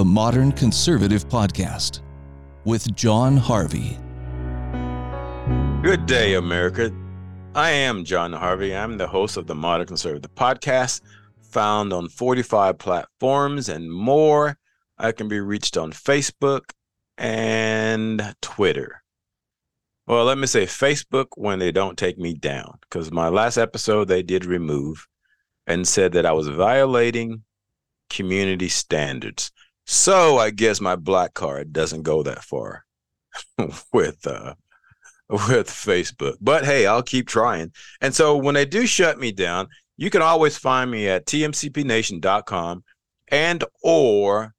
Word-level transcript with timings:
The 0.00 0.04
Modern 0.06 0.50
Conservative 0.52 1.28
Podcast 1.28 2.00
with 2.64 2.96
Jon 2.96 3.36
Harvey. 3.36 3.98
Good 5.82 6.06
day, 6.06 6.36
America. 6.36 6.90
I 7.54 7.72
am 7.72 8.06
Jon 8.06 8.32
Harvey. 8.32 8.74
I'm 8.74 8.96
the 8.96 9.06
host 9.06 9.36
of 9.36 9.46
the 9.46 9.54
Modern 9.54 9.86
Conservative 9.86 10.34
Podcast, 10.34 11.02
found 11.42 11.92
on 11.92 12.08
45 12.08 12.78
platforms 12.78 13.68
and 13.68 13.92
more. 13.92 14.56
I 14.96 15.12
can 15.12 15.28
be 15.28 15.38
reached 15.38 15.76
on 15.76 15.92
Facebook 15.92 16.70
and 17.18 18.34
Twitter. 18.40 19.02
Well, 20.06 20.24
let 20.24 20.38
me 20.38 20.46
say 20.46 20.64
Facebook 20.64 21.26
when 21.34 21.58
they 21.58 21.72
don't 21.72 21.98
take 21.98 22.16
me 22.16 22.32
down, 22.32 22.78
because 22.88 23.12
my 23.12 23.28
last 23.28 23.58
episode 23.58 24.08
they 24.08 24.22
did 24.22 24.46
remove 24.46 25.06
and 25.66 25.86
said 25.86 26.12
that 26.12 26.24
I 26.24 26.32
was 26.32 26.48
violating 26.48 27.42
community 28.08 28.70
standards. 28.70 29.52
So 29.86 30.38
I 30.38 30.50
guess 30.50 30.80
my 30.80 30.96
black 30.96 31.34
card 31.34 31.72
doesn't 31.72 32.02
go 32.02 32.22
that 32.22 32.44
far 32.44 32.84
with 33.92 34.26
uh 34.26 34.54
with 35.28 35.68
Facebook. 35.68 36.36
But 36.40 36.64
hey, 36.64 36.86
I'll 36.86 37.02
keep 37.02 37.28
trying. 37.28 37.72
And 38.00 38.14
so 38.14 38.36
when 38.36 38.54
they 38.54 38.64
do 38.64 38.86
shut 38.86 39.18
me 39.18 39.32
down, 39.32 39.68
you 39.96 40.10
can 40.10 40.22
always 40.22 40.56
find 40.56 40.90
me 40.90 41.08
at 41.08 41.26
tmcpnation.com 41.26 42.84
and 43.28 43.64
or 43.82 44.54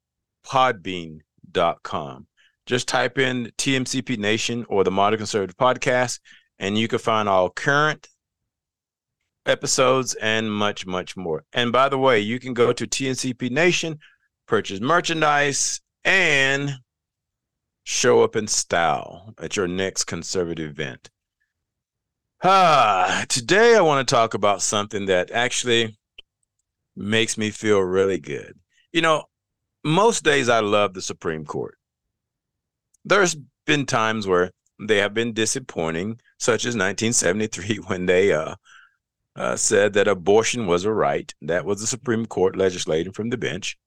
podbean.com. 0.46 2.28
Just 2.66 2.88
type 2.88 3.18
in 3.18 3.52
TMCP 3.58 4.18
Nation 4.18 4.66
or 4.70 4.84
the 4.84 4.92
Modern 4.92 5.18
Conservative 5.18 5.58
Podcast, 5.58 6.20
and 6.60 6.78
you 6.78 6.88
can 6.88 7.00
find 7.00 7.28
all 7.28 7.50
current 7.50 8.08
episodes 9.46 10.14
and 10.16 10.52
much, 10.52 10.86
much 10.86 11.18
more. 11.18 11.44
And 11.54 11.72
by 11.72 11.90
the 11.90 11.98
way, 11.98 12.20
you 12.20 12.40
can 12.40 12.54
go 12.54 12.72
to 12.72 12.86
TMCP 12.86 13.50
Nation, 13.50 14.00
purchase 14.52 14.82
merchandise, 14.82 15.80
and 16.04 16.74
show 17.86 18.22
up 18.22 18.36
in 18.36 18.46
style 18.48 19.34
at 19.42 19.56
your 19.56 19.66
next 19.66 20.04
conservative 20.04 20.72
event. 20.72 21.10
Ah, 22.44 23.24
today 23.30 23.78
I 23.78 23.82
want 23.82 24.06
to 24.06 24.14
talk 24.14 24.34
about 24.34 24.62
something 24.62 25.06
that 25.06 25.32
actually 25.32 25.98
makes 26.98 27.38
me 27.38 27.50
feel 27.50 27.80
really 27.80 28.20
good. 28.20 28.60
You 28.92 29.02
know, 29.02 29.24
most 29.86 30.26
days 30.26 30.50
I 30.50 30.60
love 30.60 30.96
the 30.96 31.02
Supreme 31.02 31.46
Court. 31.46 31.78
There's 33.06 33.38
been 33.66 33.86
times 33.86 34.28
where 34.28 34.52
they 34.86 34.98
have 34.98 35.14
been 35.14 35.32
disappointing, 35.32 36.20
such 36.40 36.66
as 36.66 36.76
1973 36.76 37.78
when 37.88 38.06
they 38.06 38.34
uh, 38.34 38.56
uh, 39.34 39.56
said 39.56 39.94
that 39.94 40.10
abortion 40.10 40.68
was 40.68 40.84
a 40.84 40.92
right. 40.92 41.34
That 41.42 41.64
was 41.64 41.80
the 41.80 41.88
Supreme 41.88 42.26
Court 42.26 42.58
legislating 42.58 43.14
from 43.14 43.30
the 43.30 43.38
bench. 43.38 43.78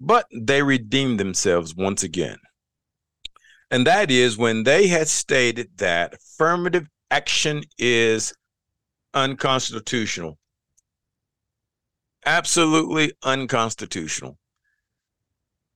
But 0.00 0.26
they 0.32 0.62
redeemed 0.62 1.20
themselves 1.20 1.74
once 1.76 2.02
again. 2.02 2.38
And 3.70 3.86
that 3.86 4.10
is 4.10 4.38
when 4.38 4.64
they 4.64 4.88
had 4.88 5.08
stated 5.08 5.68
that 5.76 6.14
affirmative 6.14 6.86
action 7.10 7.62
is 7.78 8.32
unconstitutional. 9.14 10.38
Absolutely 12.24 13.12
unconstitutional. 13.22 14.38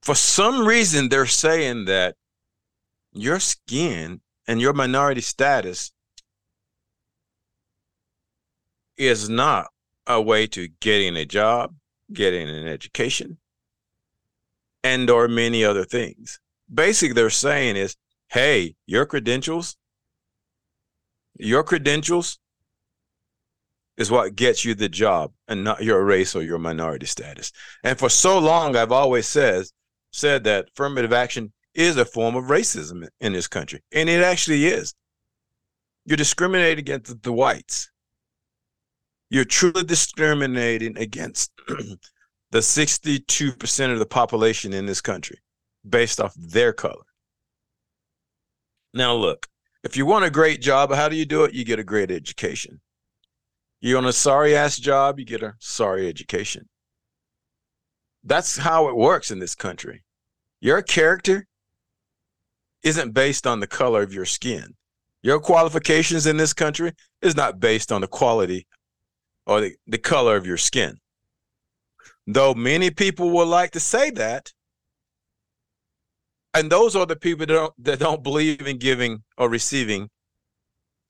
For 0.02 0.14
some 0.14 0.66
reason, 0.66 1.08
they're 1.08 1.26
saying 1.26 1.86
that 1.86 2.16
your 3.12 3.40
skin 3.40 4.20
and 4.46 4.60
your 4.60 4.72
minority 4.72 5.22
status 5.22 5.92
is 8.96 9.28
not 9.28 9.68
a 10.06 10.20
way 10.20 10.46
to 10.48 10.68
getting 10.80 11.16
a 11.16 11.24
job, 11.24 11.74
getting 12.12 12.48
an 12.48 12.66
education, 12.66 13.38
and 14.84 15.10
or 15.10 15.26
many 15.26 15.64
other 15.64 15.84
things. 15.84 16.38
Basically, 16.72 17.14
they're 17.14 17.30
saying 17.30 17.74
is, 17.76 17.96
hey, 18.28 18.76
your 18.86 19.06
credentials, 19.06 19.76
your 21.36 21.64
credentials 21.64 22.38
is 23.96 24.10
what 24.10 24.36
gets 24.36 24.64
you 24.64 24.74
the 24.74 24.88
job 24.88 25.32
and 25.48 25.64
not 25.64 25.82
your 25.82 26.04
race 26.04 26.36
or 26.36 26.42
your 26.42 26.58
minority 26.58 27.06
status. 27.06 27.50
And 27.82 27.98
for 27.98 28.08
so 28.08 28.38
long, 28.38 28.76
I've 28.76 28.92
always 28.92 29.26
said 29.26 29.64
said 30.12 30.44
that 30.44 30.68
affirmative 30.72 31.12
action 31.12 31.52
is 31.74 31.96
a 31.96 32.04
form 32.04 32.36
of 32.36 32.44
racism 32.44 33.08
in 33.20 33.32
this 33.32 33.48
country, 33.48 33.80
and 33.90 34.08
it 34.08 34.22
actually 34.22 34.66
is. 34.66 34.94
You're 36.04 36.16
discriminating 36.16 36.78
against 36.78 37.20
the 37.22 37.32
whites 37.32 37.90
you're 39.34 39.44
truly 39.44 39.82
discriminating 39.82 40.96
against 40.96 41.50
the 42.54 42.60
62% 42.60 43.92
of 43.92 43.98
the 43.98 44.06
population 44.06 44.72
in 44.72 44.86
this 44.86 45.00
country 45.00 45.38
based 45.86 46.20
off 46.20 46.32
their 46.36 46.72
color. 46.72 47.02
Now, 48.94 49.16
look, 49.16 49.48
if 49.82 49.96
you 49.96 50.06
want 50.06 50.24
a 50.24 50.30
great 50.30 50.62
job, 50.62 50.94
how 50.94 51.08
do 51.08 51.16
you 51.16 51.26
do 51.26 51.42
it? 51.42 51.52
You 51.52 51.64
get 51.64 51.80
a 51.80 51.84
great 51.84 52.12
education. 52.12 52.80
You 53.80 53.96
want 53.96 54.06
a 54.06 54.12
sorry 54.12 54.54
ass 54.54 54.76
job, 54.76 55.18
you 55.18 55.24
get 55.24 55.42
a 55.42 55.54
sorry 55.58 56.08
education. 56.08 56.68
That's 58.22 58.56
how 58.56 58.86
it 58.86 58.94
works 58.94 59.32
in 59.32 59.40
this 59.40 59.56
country. 59.56 60.04
Your 60.60 60.80
character 60.80 61.48
isn't 62.84 63.14
based 63.14 63.48
on 63.48 63.58
the 63.58 63.66
color 63.66 64.00
of 64.00 64.14
your 64.14 64.26
skin. 64.26 64.74
Your 65.24 65.40
qualifications 65.40 66.24
in 66.24 66.36
this 66.36 66.52
country 66.52 66.92
is 67.20 67.34
not 67.34 67.58
based 67.58 67.90
on 67.90 68.00
the 68.00 68.06
quality 68.06 68.68
or 69.44 69.60
the, 69.60 69.74
the 69.88 69.98
color 69.98 70.36
of 70.36 70.46
your 70.46 70.56
skin. 70.56 71.00
Though 72.26 72.54
many 72.54 72.90
people 72.90 73.30
will 73.30 73.46
like 73.46 73.72
to 73.72 73.80
say 73.80 74.10
that, 74.10 74.52
and 76.54 76.70
those 76.70 76.96
are 76.96 77.04
the 77.04 77.16
people 77.16 77.46
that 77.46 77.52
don't, 77.52 77.74
that 77.84 77.98
don't 77.98 78.22
believe 78.22 78.66
in 78.66 78.78
giving 78.78 79.22
or 79.36 79.48
receiving 79.48 80.08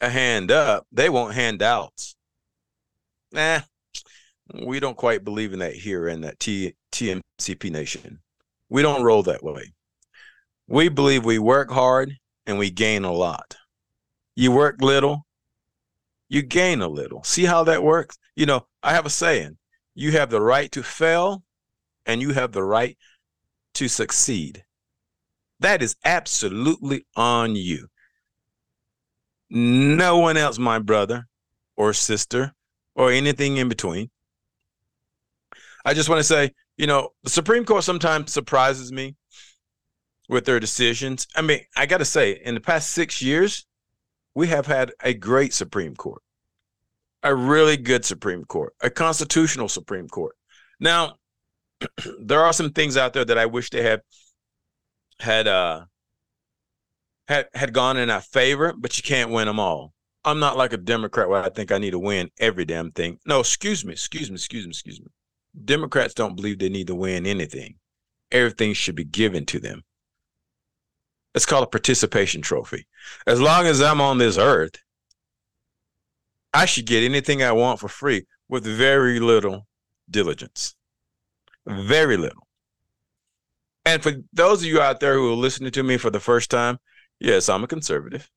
a 0.00 0.08
hand 0.08 0.50
up, 0.50 0.86
they 0.90 1.08
want 1.08 1.34
handouts. 1.34 2.16
Nah, 3.30 3.60
we 4.64 4.80
don't 4.80 4.96
quite 4.96 5.24
believe 5.24 5.52
in 5.52 5.58
that 5.60 5.74
here 5.74 6.08
in 6.08 6.22
that 6.22 6.40
T, 6.40 6.74
TMCP 6.92 7.70
nation. 7.70 8.20
We 8.68 8.82
don't 8.82 9.02
roll 9.02 9.22
that 9.24 9.44
way. 9.44 9.72
We 10.66 10.88
believe 10.88 11.24
we 11.24 11.38
work 11.38 11.70
hard 11.70 12.16
and 12.46 12.58
we 12.58 12.70
gain 12.70 13.04
a 13.04 13.12
lot. 13.12 13.56
You 14.34 14.50
work 14.50 14.80
little, 14.80 15.26
you 16.28 16.42
gain 16.42 16.80
a 16.80 16.88
little. 16.88 17.22
See 17.22 17.44
how 17.44 17.64
that 17.64 17.82
works? 17.82 18.18
You 18.34 18.46
know, 18.46 18.66
I 18.82 18.94
have 18.94 19.06
a 19.06 19.10
saying 19.10 19.56
you 19.94 20.12
have 20.12 20.30
the 20.30 20.40
right 20.40 20.70
to 20.72 20.82
fail 20.82 21.42
and 22.06 22.20
you 22.20 22.32
have 22.32 22.52
the 22.52 22.62
right 22.62 22.96
to 23.74 23.88
succeed. 23.88 24.64
That 25.60 25.82
is 25.82 25.96
absolutely 26.04 27.06
on 27.16 27.56
you. 27.56 27.88
No 29.50 30.18
one 30.18 30.36
else, 30.36 30.58
my 30.58 30.78
brother 30.78 31.26
or 31.76 31.92
sister 31.92 32.52
or 32.94 33.10
anything 33.10 33.56
in 33.56 33.68
between. 33.68 34.10
I 35.84 35.94
just 35.94 36.08
want 36.08 36.18
to 36.18 36.24
say, 36.24 36.50
you 36.76 36.86
know, 36.86 37.10
the 37.22 37.30
Supreme 37.30 37.64
Court 37.64 37.84
sometimes 37.84 38.32
surprises 38.32 38.92
me 38.92 39.16
with 40.28 40.44
their 40.44 40.58
decisions. 40.58 41.26
I 41.36 41.42
mean, 41.42 41.60
I 41.76 41.86
got 41.86 41.98
to 41.98 42.04
say, 42.04 42.40
in 42.44 42.54
the 42.54 42.60
past 42.60 42.90
six 42.90 43.20
years, 43.20 43.66
we 44.34 44.48
have 44.48 44.66
had 44.66 44.92
a 45.02 45.14
great 45.14 45.52
Supreme 45.52 45.94
Court 45.94 46.22
a 47.24 47.34
really 47.34 47.76
good 47.76 48.04
Supreme 48.04 48.44
Court, 48.44 48.74
a 48.82 48.90
constitutional 48.90 49.68
Supreme 49.68 50.08
Court. 50.08 50.36
Now, 50.78 51.16
there 52.20 52.40
are 52.40 52.52
some 52.52 52.70
things 52.70 52.96
out 52.96 53.14
there 53.14 53.24
that 53.24 53.38
I 53.38 53.46
wish 53.46 53.70
they 53.70 53.82
had 53.82 54.02
had 55.18 55.48
uh 55.48 55.86
had 57.26 57.46
had 57.54 57.72
gone 57.72 57.96
in 57.96 58.10
our 58.10 58.20
favor, 58.20 58.74
but 58.76 58.96
you 58.96 59.02
can't 59.02 59.30
win 59.30 59.46
them 59.46 59.58
all. 59.58 59.94
I'm 60.24 60.38
not 60.38 60.56
like 60.56 60.72
a 60.72 60.78
Democrat 60.78 61.28
where 61.28 61.42
I 61.42 61.50
think 61.50 61.72
I 61.72 61.78
need 61.78 61.90
to 61.90 61.98
win 61.98 62.30
every 62.38 62.64
damn 62.64 62.92
thing. 62.92 63.18
No, 63.26 63.40
excuse 63.40 63.84
me, 63.84 63.92
excuse 63.92 64.30
me, 64.30 64.34
excuse 64.34 64.64
me, 64.64 64.70
excuse 64.70 65.00
me. 65.00 65.08
Democrats 65.64 66.14
don't 66.14 66.36
believe 66.36 66.58
they 66.58 66.68
need 66.68 66.86
to 66.88 66.94
win 66.94 67.26
anything. 67.26 67.76
Everything 68.30 68.72
should 68.72 68.94
be 68.94 69.04
given 69.04 69.46
to 69.46 69.60
them. 69.60 69.82
It's 71.34 71.46
called 71.46 71.64
a 71.64 71.68
participation 71.68 72.42
trophy. 72.42 72.86
As 73.26 73.40
long 73.40 73.66
as 73.66 73.82
I'm 73.82 74.00
on 74.00 74.18
this 74.18 74.38
earth, 74.38 74.76
I 76.54 76.66
should 76.66 76.86
get 76.86 77.02
anything 77.02 77.42
I 77.42 77.52
want 77.52 77.80
for 77.80 77.88
free 77.88 78.26
with 78.48 78.64
very 78.64 79.18
little 79.18 79.66
diligence. 80.08 80.76
Very 81.66 82.16
little. 82.16 82.46
And 83.84 84.02
for 84.02 84.12
those 84.32 84.62
of 84.62 84.68
you 84.68 84.80
out 84.80 85.00
there 85.00 85.14
who 85.14 85.32
are 85.32 85.36
listening 85.36 85.72
to 85.72 85.82
me 85.82 85.96
for 85.96 86.10
the 86.10 86.20
first 86.20 86.50
time, 86.50 86.78
yes, 87.18 87.48
I'm 87.48 87.64
a 87.64 87.66
conservative. 87.66 88.30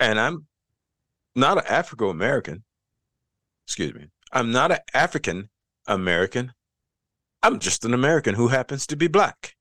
And 0.00 0.18
I'm 0.18 0.46
not 1.34 1.58
an 1.58 1.64
African 1.68 2.08
American. 2.10 2.64
Excuse 3.66 3.94
me. 3.94 4.08
I'm 4.32 4.50
not 4.50 4.72
an 4.72 4.78
African 4.92 5.48
American. 5.86 6.52
I'm 7.42 7.60
just 7.60 7.84
an 7.84 7.94
American 7.94 8.34
who 8.34 8.48
happens 8.48 8.86
to 8.88 8.96
be 8.96 9.06
black. 9.06 9.54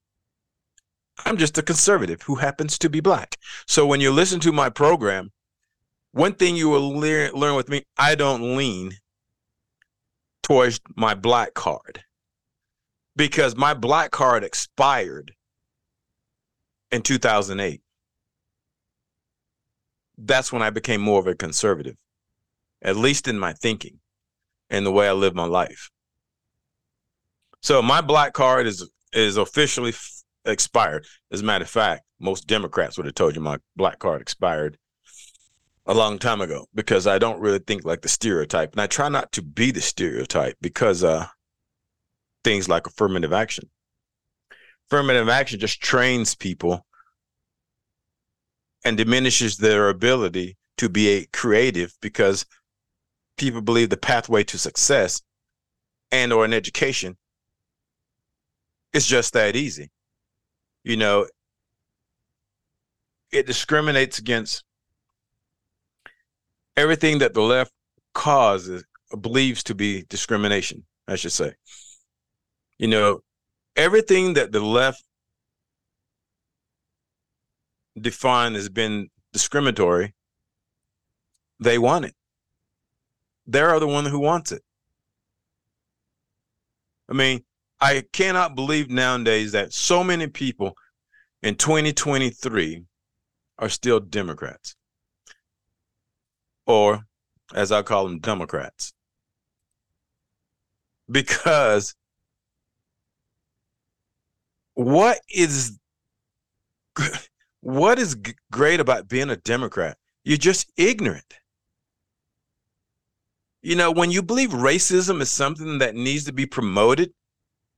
I'm 1.24 1.38
just 1.38 1.58
a 1.58 1.62
conservative 1.62 2.24
who 2.24 2.36
happens 2.36 2.78
to 2.80 2.90
be 2.90 3.00
black. 3.00 3.38
So 3.68 3.86
when 3.86 4.02
you 4.02 4.12
listen 4.12 4.40
to 4.42 4.52
my 4.52 4.70
program, 4.70 5.32
one 6.16 6.34
thing 6.34 6.56
you 6.56 6.70
will 6.70 6.92
learn 6.92 7.56
with 7.56 7.68
me, 7.68 7.84
I 7.98 8.16
don't 8.16 8.56
lean 8.56 8.94
towards 10.44 10.80
my 10.96 11.14
black 11.14 11.54
card. 11.54 12.04
because 13.18 13.56
my 13.56 13.74
black 13.74 14.12
card 14.12 14.44
expired 14.44 15.34
in 16.92 17.02
2008. 17.02 17.82
That's 20.18 20.52
when 20.54 20.62
I 20.62 20.70
became 20.70 21.02
more 21.02 21.20
of 21.20 21.28
a 21.28 21.36
conservative, 21.36 21.96
at 22.82 22.96
least 22.96 23.28
in 23.28 23.38
my 23.38 23.54
thinking 23.54 24.00
and 24.70 24.86
the 24.86 24.92
way 24.92 25.08
I 25.10 25.14
live 25.14 25.36
my 25.36 25.46
life. 25.46 25.90
So 27.62 27.82
my 27.82 28.02
black 28.02 28.34
card 28.34 28.68
is 28.68 28.90
is 29.14 29.38
officially 29.38 29.92
f- 29.92 30.24
expired. 30.46 31.06
As 31.32 31.42
a 31.42 31.44
matter 31.44 31.64
of 31.64 31.70
fact, 31.70 32.04
most 32.20 32.48
Democrats 32.48 32.98
would 32.98 33.06
have 33.06 33.16
told 33.16 33.36
you 33.36 33.42
my 33.42 33.58
black 33.76 34.00
card 34.00 34.22
expired 34.22 34.78
a 35.86 35.94
long 35.94 36.18
time 36.18 36.42
ago 36.42 36.66
because 36.74 37.06
I 37.06 37.20
don't 37.20 37.40
really 37.40 37.60
think 37.60 37.86
like 37.86 38.02
the 38.02 38.10
stereotype, 38.10 38.72
and 38.72 38.82
I 38.82 38.88
try 38.88 39.10
not 39.10 39.32
to 39.34 39.42
be 39.42 39.72
the 39.72 39.82
stereotype 39.82 40.58
because 40.62 41.04
uh, 41.04 41.28
things 42.44 42.68
like 42.68 42.88
affirmative 42.88 43.34
action. 43.34 43.70
Affirmative 44.90 45.30
action 45.30 45.60
just 45.60 45.82
trains 45.82 46.36
people 46.36 46.86
and 48.84 48.98
diminishes 48.98 49.58
their 49.58 49.90
ability 49.90 50.58
to 50.78 50.90
be 50.90 51.10
a 51.10 51.26
creative 51.34 51.94
because 52.02 52.46
people 53.38 53.62
believe 53.62 53.90
the 53.90 53.98
pathway 53.98 54.44
to 54.44 54.58
success 54.58 55.22
and 56.12 56.32
or 56.32 56.46
an 56.46 56.54
education 56.54 57.18
is 58.94 59.06
just 59.08 59.34
that 59.34 59.56
easy. 59.56 59.90
You 60.84 60.98
know, 60.98 61.28
it 63.32 63.48
discriminates 63.48 64.20
against 64.20 64.64
everything 66.78 67.20
that 67.20 67.34
the 67.34 67.42
left 67.42 67.72
causes 68.14 68.84
believes 69.22 69.64
to 69.64 69.76
be 69.76 70.04
discrimination, 70.10 70.86
I 71.08 71.16
should 71.16 71.32
say. 71.32 71.54
You 72.78 72.88
know, 72.88 73.22
everything 73.76 74.34
that 74.34 74.52
the 74.52 74.60
left 74.60 75.04
define 78.00 78.56
as 78.56 78.70
being 78.70 79.10
discriminatory, 79.32 80.14
they 81.60 81.78
want 81.78 82.06
it. 82.06 82.16
They're 83.48 83.80
the 83.80 83.88
one 83.88 84.06
who 84.06 84.20
wants 84.20 84.52
it. 84.52 84.62
I 87.08 87.14
mean, 87.14 87.44
I 87.80 88.04
cannot 88.12 88.56
believe 88.56 88.90
nowadays 88.90 89.52
that 89.52 89.74
so 89.74 90.04
many 90.04 90.28
people 90.28 90.76
in 91.44 91.56
2023 91.56 92.84
are 93.60 93.70
still 93.70 94.00
Democrats, 94.00 94.76
or 96.66 97.06
as 97.54 97.72
I 97.72 97.82
call 97.82 98.06
them, 98.06 98.20
Democrats, 98.20 98.94
because 101.10 101.96
what 104.74 105.20
is 105.30 105.80
what 107.62 108.00
is 108.00 108.18
great 108.52 108.80
about 108.80 109.08
being 109.08 109.30
a 109.30 109.38
Democrat? 109.38 109.98
You're 110.24 110.38
just 110.38 110.72
ignorant. 110.78 111.36
You 113.62 113.76
know, 113.76 113.92
when 113.92 114.12
you 114.12 114.22
believe 114.22 114.52
racism 114.52 115.22
is 115.22 115.32
something 115.32 115.80
that 115.80 115.96
needs 115.96 116.26
to 116.26 116.34
be 116.34 116.46
promoted 116.46 117.14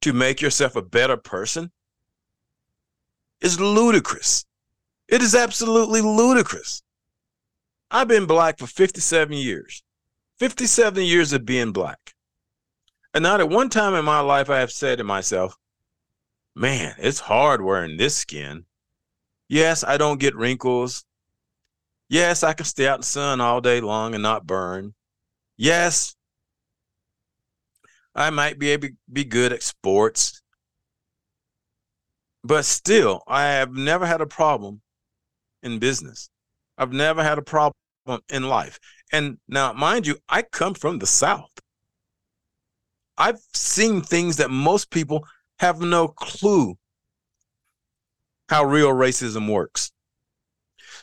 to 0.02 0.14
make 0.14 0.42
yourself 0.42 0.76
a 0.76 0.82
better 0.82 1.18
person, 1.18 1.72
is 3.42 3.60
ludicrous. 3.60 4.46
It 5.08 5.22
is 5.22 5.36
absolutely 5.36 6.02
ludicrous. 6.02 6.84
I've 7.90 8.08
been 8.08 8.26
black 8.26 8.60
for 8.60 8.68
57 8.68 9.36
years. 9.38 9.84
57 10.40 11.04
years 11.04 11.34
of 11.34 11.46
being 11.46 11.72
black. 11.72 12.14
And 13.14 13.24
not 13.24 13.40
at 13.40 13.50
one 13.50 13.70
time 13.70 13.96
in 13.96 14.06
my 14.06 14.20
life 14.20 14.50
I 14.50 14.60
have 14.60 14.72
said 14.72 14.98
to 14.98 15.04
myself, 15.04 15.56
man, 16.56 16.96
it's 16.98 17.20
hard 17.20 17.62
wearing 17.62 17.98
this 17.98 18.16
skin. 18.16 18.66
Yes, 19.48 19.84
I 19.84 19.98
don't 19.98 20.20
get 20.20 20.36
wrinkles. 20.36 21.06
Yes, 22.10 22.44
I 22.44 22.54
can 22.54 22.66
stay 22.66 22.88
out 22.88 22.96
in 22.96 23.02
the 23.02 23.08
sun 23.08 23.42
all 23.42 23.62
day 23.62 23.82
long 23.82 24.14
and 24.14 24.24
not 24.24 24.46
burn. 24.46 24.94
Yes, 25.56 26.16
I 28.14 28.30
might 28.30 28.60
be 28.60 28.70
able 28.70 28.90
to 28.90 28.94
be 29.12 29.24
good 29.24 29.54
at 29.54 29.64
sports. 29.64 30.42
But 32.44 32.66
still, 32.66 33.24
I 33.28 33.44
have 33.44 33.72
never 33.74 34.06
had 34.06 34.22
a 34.22 34.26
problem 34.26 34.82
in 35.64 35.80
business. 35.80 36.30
I've 36.78 36.94
never 36.94 37.24
had 37.24 37.38
a 37.38 37.42
problem 37.42 37.74
in 38.30 38.48
life. 38.48 38.80
And 39.12 39.38
now, 39.48 39.74
mind 39.74 40.08
you, 40.08 40.18
I 40.30 40.42
come 40.42 40.74
from 40.74 41.00
the 41.00 41.08
South. 41.08 41.52
I've 43.18 43.40
seen 43.54 44.02
things 44.02 44.38
that 44.38 44.52
most 44.52 44.92
people 44.92 45.26
have 45.60 45.82
no 45.82 46.08
clue 46.08 46.78
how 48.50 48.64
real 48.64 48.92
racism 48.92 49.52
works. 49.52 49.92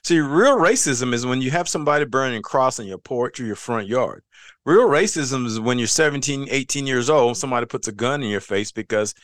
See, 0.03 0.19
real 0.19 0.59
racism 0.59 1.12
is 1.12 1.26
when 1.26 1.41
you 1.41 1.50
have 1.50 1.69
somebody 1.69 2.05
burning 2.05 2.38
a 2.38 2.43
cross 2.43 2.79
on 2.79 2.87
your 2.87 2.99
porch 2.99 3.41
or 3.41 3.44
your 3.44 3.56
front 3.56 3.88
yard. 3.88 4.23
Real 4.65 4.88
racism 4.88 5.47
is 5.47 5.61
when 5.61 5.79
you're 5.79 5.87
17, 5.87 6.49
18 6.50 6.87
years 6.87 7.11
old, 7.11 7.37
somebody 7.37 7.67
puts 7.67 7.88
a 7.88 7.93
gun 7.93 8.23
in 8.23 8.31
your 8.31 8.41
face 8.41 8.71
because 8.71 9.15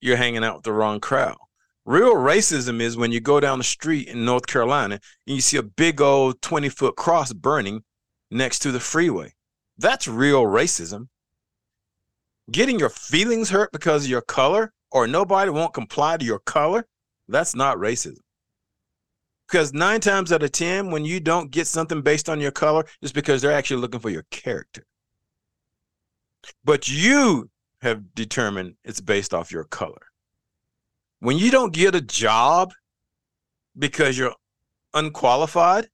you're 0.00 0.16
hanging 0.16 0.44
out 0.44 0.56
with 0.56 0.64
the 0.64 0.72
wrong 0.72 1.00
crowd. 1.00 1.36
Real 1.84 2.14
racism 2.14 2.80
is 2.80 2.96
when 2.96 3.10
you 3.10 3.20
go 3.20 3.40
down 3.40 3.58
the 3.58 3.64
street 3.64 4.08
in 4.08 4.24
North 4.24 4.46
Carolina 4.46 5.00
and 5.26 5.36
you 5.36 5.40
see 5.40 5.56
a 5.56 5.62
big 5.62 6.00
old 6.00 6.40
20 6.40 6.68
foot 6.68 6.96
cross 6.96 7.32
burning 7.32 7.82
next 8.30 8.60
to 8.60 8.72
the 8.72 8.80
freeway. 8.80 9.34
That's 9.78 10.06
real 10.06 10.44
racism. 10.44 11.08
Getting 12.50 12.78
your 12.78 12.90
feelings 12.90 13.50
hurt 13.50 13.72
because 13.72 14.04
of 14.04 14.10
your 14.10 14.20
color 14.20 14.72
or 14.90 15.06
nobody 15.06 15.50
won't 15.50 15.74
comply 15.74 16.16
to 16.16 16.24
your 16.24 16.38
color 16.38 16.86
that's 17.28 17.54
not 17.54 17.78
racism. 17.78 18.20
Because 19.48 19.72
nine 19.72 20.00
times 20.00 20.32
out 20.32 20.42
of 20.42 20.52
10, 20.52 20.90
when 20.90 21.04
you 21.04 21.20
don't 21.20 21.50
get 21.50 21.66
something 21.66 22.02
based 22.02 22.28
on 22.28 22.40
your 22.40 22.50
color, 22.50 22.84
it's 23.00 23.12
because 23.12 23.42
they're 23.42 23.52
actually 23.52 23.80
looking 23.80 24.00
for 24.00 24.10
your 24.10 24.24
character. 24.30 24.84
But 26.64 26.88
you 26.88 27.50
have 27.80 28.14
determined 28.14 28.76
it's 28.84 29.00
based 29.00 29.34
off 29.34 29.52
your 29.52 29.64
color. 29.64 30.11
When 31.22 31.38
you 31.38 31.52
don't 31.52 31.72
get 31.72 31.94
a 31.94 32.00
job 32.00 32.72
because 33.78 34.18
you're 34.18 34.34
unqualified, 34.92 35.86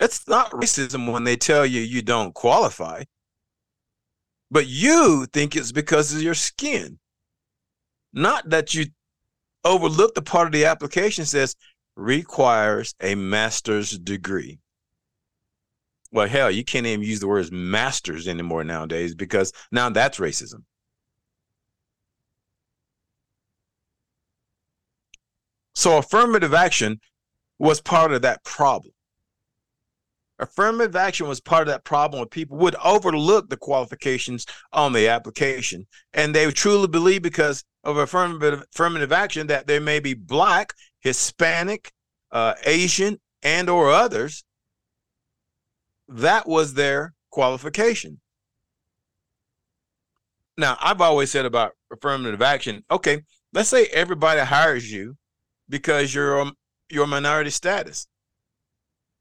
it's 0.00 0.26
not 0.26 0.50
racism 0.50 1.12
when 1.12 1.22
they 1.22 1.36
tell 1.36 1.64
you 1.64 1.80
you 1.80 2.02
don't 2.02 2.34
qualify. 2.34 3.04
But 4.50 4.66
you 4.66 5.26
think 5.32 5.54
it's 5.54 5.70
because 5.70 6.12
of 6.12 6.22
your 6.22 6.34
skin. 6.34 6.98
Not 8.12 8.50
that 8.50 8.74
you 8.74 8.86
overlook 9.64 10.16
the 10.16 10.22
part 10.22 10.46
of 10.46 10.52
the 10.52 10.64
application 10.64 11.26
says 11.26 11.54
requires 11.94 12.96
a 13.00 13.14
master's 13.14 13.96
degree. 13.96 14.58
Well, 16.10 16.26
hell, 16.26 16.50
you 16.50 16.64
can't 16.64 16.84
even 16.84 17.06
use 17.06 17.20
the 17.20 17.28
words 17.28 17.52
masters 17.52 18.26
anymore 18.26 18.64
nowadays 18.64 19.14
because 19.14 19.52
now 19.70 19.88
that's 19.88 20.18
racism. 20.18 20.64
So 25.74 25.98
affirmative 25.98 26.54
action 26.54 27.00
was 27.58 27.80
part 27.80 28.12
of 28.12 28.22
that 28.22 28.44
problem. 28.44 28.92
Affirmative 30.38 30.96
action 30.96 31.28
was 31.28 31.40
part 31.40 31.62
of 31.62 31.68
that 31.68 31.84
problem 31.84 32.20
where 32.20 32.26
people 32.26 32.56
would 32.58 32.74
overlook 32.76 33.50
the 33.50 33.58
qualifications 33.58 34.46
on 34.72 34.94
the 34.94 35.06
application. 35.08 35.86
And 36.14 36.34
they 36.34 36.50
truly 36.50 36.88
believe 36.88 37.20
because 37.22 37.62
of 37.84 37.98
affirmative, 37.98 38.64
affirmative 38.74 39.12
action 39.12 39.48
that 39.48 39.66
they 39.66 39.78
may 39.78 40.00
be 40.00 40.14
black, 40.14 40.72
Hispanic, 41.00 41.92
uh, 42.32 42.54
Asian, 42.64 43.20
and 43.42 43.68
or 43.68 43.90
others. 43.90 44.44
That 46.08 46.48
was 46.48 46.74
their 46.74 47.12
qualification. 47.30 48.20
Now, 50.56 50.76
I've 50.80 51.00
always 51.00 51.30
said 51.30 51.46
about 51.46 51.72
affirmative 51.92 52.42
action, 52.42 52.82
okay, 52.90 53.22
let's 53.52 53.68
say 53.68 53.86
everybody 53.86 54.40
hires 54.40 54.90
you 54.90 55.16
because 55.70 56.14
you're 56.14 56.40
a, 56.40 56.52
you're 56.90 57.06
minority 57.06 57.50
status 57.50 58.06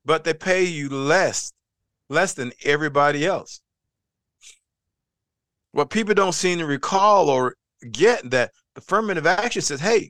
but 0.09 0.23
they 0.23 0.33
pay 0.33 0.63
you 0.63 0.89
less, 0.89 1.53
less 2.09 2.33
than 2.33 2.51
everybody 2.63 3.27
else. 3.27 3.61
What 5.71 5.91
people 5.91 6.15
don't 6.15 6.33
seem 6.33 6.57
to 6.57 6.65
recall 6.65 7.29
or 7.29 7.53
get 7.91 8.31
that 8.31 8.51
the 8.73 8.81
affirmative 8.81 9.27
action 9.27 9.61
says, 9.61 9.79
hey, 9.79 10.09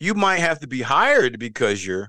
you 0.00 0.14
might 0.14 0.38
have 0.38 0.58
to 0.58 0.66
be 0.66 0.82
hired 0.82 1.38
because 1.38 1.86
you're 1.86 2.08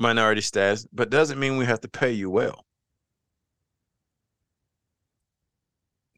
minority 0.00 0.40
status, 0.40 0.84
but 0.92 1.08
doesn't 1.08 1.38
mean 1.38 1.56
we 1.56 1.64
have 1.64 1.80
to 1.82 1.88
pay 1.88 2.10
you 2.10 2.30
well. 2.30 2.64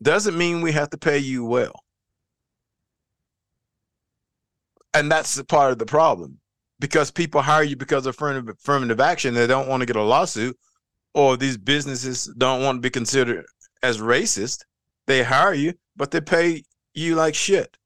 Doesn't 0.03 0.39
mean 0.39 0.63
we 0.63 0.73
have 0.73 0.89
to 0.91 0.99
pay 0.99 1.19
you 1.19 1.45
well. 1.45 1.75
And 4.95 5.11
that's 5.11 5.41
part 5.45 5.73
of 5.73 5.79
the 5.79 5.87
problem 5.87 6.39
because 6.81 7.11
people 7.11 7.43
hire 7.43 7.63
you 7.63 7.77
because 7.77 8.07
of 8.07 8.15
affirmative, 8.15 8.49
affirmative 8.49 9.01
action. 9.01 9.35
They 9.35 9.47
don't 9.47 9.69
want 9.69 9.83
to 9.83 9.87
get 9.87 9.97
a 9.97 10.03
lawsuit, 10.03 10.59
or 11.15 11.37
these 11.37 11.57
businesses 11.57 12.33
don't 12.39 12.63
want 12.63 12.79
to 12.79 12.81
be 12.81 12.91
considered 12.91 13.45
as 13.83 13.99
racist. 13.99 14.65
They 15.07 15.23
hire 15.23 15.55
you, 15.55 15.75
but 15.97 16.11
they 16.11 16.21
pay 16.21 16.65
you 16.95 17.15
like 17.15 17.35
shit. 17.35 17.77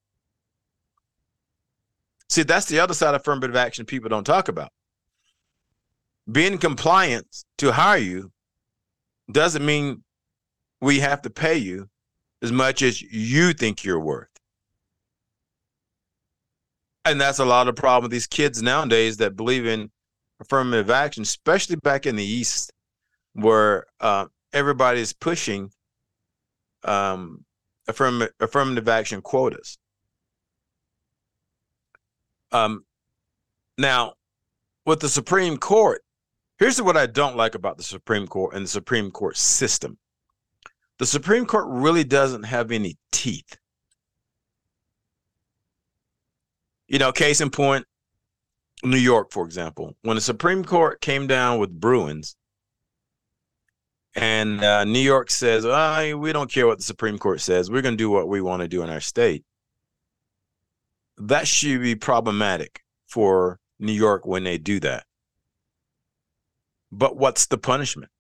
See, 2.31 2.43
that's 2.43 2.67
the 2.67 2.81
other 2.81 2.95
side 2.95 3.15
of 3.15 3.21
affirmative 3.21 3.57
action 3.57 3.85
people 3.85 4.09
don't 4.09 4.25
talk 4.25 4.49
about. 4.49 4.71
Being 6.31 6.59
compliant 6.59 7.27
to 7.59 7.71
hire 7.73 7.99
you 7.99 8.33
doesn't 9.31 9.65
mean 9.65 10.03
we 10.81 11.01
have 11.01 11.23
to 11.23 11.31
pay 11.31 11.57
you 11.57 11.89
as 12.43 12.51
much 12.51 12.83
as 12.83 13.01
you 13.01 13.53
think 13.53 13.85
you're 13.85 14.01
worth. 14.01 14.29
And 17.05 17.21
that's 17.21 17.39
a 17.39 17.45
lot 17.45 17.69
of 17.69 17.77
problem 17.77 18.05
with 18.05 18.13
these 18.13 18.27
kids 18.27 18.63
nowadays 18.63 19.19
that 19.19 19.37
believe 19.37 19.67
in 19.67 19.91
affirmative 20.41 20.91
action, 20.91 21.23
especially 21.23 21.77
back 21.77 22.07
in 22.07 22.17
the 22.17 22.25
East, 22.25 22.73
where 23.35 23.85
uh, 24.01 24.27
everybody's 24.53 25.13
pushing 25.13 25.71
um, 26.85 27.45
affirm- 27.89 28.29
affirmative 28.41 28.89
action 28.89 29.21
quotas. 29.21 29.79
Um, 32.53 32.85
now, 33.77 34.15
with 34.87 35.01
the 35.01 35.09
Supreme 35.09 35.57
Court, 35.57 36.03
here's 36.59 36.81
what 36.81 36.97
I 36.97 37.07
don't 37.07 37.37
like 37.37 37.55
about 37.55 37.77
the 37.77 37.83
Supreme 37.83 38.27
Court 38.27 38.55
and 38.55 38.65
the 38.65 38.71
Supreme 38.71 39.11
Court 39.11 39.37
system. 39.37 39.99
The 40.99 41.07
Supreme 41.07 41.45
Court 41.47 41.67
really 41.69 42.05
doesn't 42.05 42.45
have 42.45 42.71
any 42.71 42.97
teeth. 43.11 43.59
You 46.87 46.99
know, 46.99 47.13
case 47.13 47.41
in 47.41 47.51
point, 47.51 47.87
New 48.83 48.99
York, 48.99 49.33
for 49.33 49.45
example, 49.45 49.95
when 50.03 50.17
the 50.17 50.21
Supreme 50.21 50.65
Court 50.65 51.01
came 51.01 51.27
down 51.27 51.59
with 51.59 51.71
Bruins, 51.81 52.37
and 54.15 54.63
uh, 54.63 54.85
New 54.85 55.01
York 55.01 55.31
says, 55.31 55.65
oh, 55.65 56.17
we 56.17 56.33
don't 56.33 56.51
care 56.51 56.67
what 56.67 56.79
the 56.79 56.85
Supreme 56.85 57.19
Court 57.19 57.41
says. 57.41 57.71
We're 57.71 57.83
going 57.83 57.95
to 57.95 58.05
do 58.05 58.11
what 58.11 58.29
we 58.29 58.41
want 58.41 58.63
to 58.63 58.69
do 58.69 58.83
in 58.83 58.91
our 58.91 59.01
state. 59.01 59.45
That 61.19 61.49
should 61.49 61.81
be 61.81 61.97
problematic 61.97 62.85
for 63.07 63.59
New 63.81 63.93
York 63.93 64.27
when 64.27 64.45
they 64.45 64.59
do 64.59 64.79
that. 64.81 65.05
But 66.93 67.17
what's 67.17 67.47
the 67.47 67.59
punishment? 67.59 68.11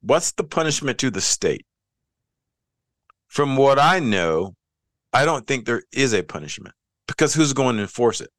What's 0.00 0.32
the 0.32 0.44
punishment 0.44 0.98
to 0.98 1.10
the 1.10 1.20
state? 1.20 1.66
From 3.28 3.56
what 3.56 3.78
I 3.78 4.00
know, 4.00 4.54
I 5.12 5.24
don't 5.24 5.46
think 5.46 5.66
there 5.66 5.82
is 5.92 6.14
a 6.14 6.22
punishment 6.22 6.74
because 7.08 7.34
who's 7.34 7.52
going 7.52 7.76
to 7.76 7.82
enforce 7.82 8.20
it? 8.20 8.30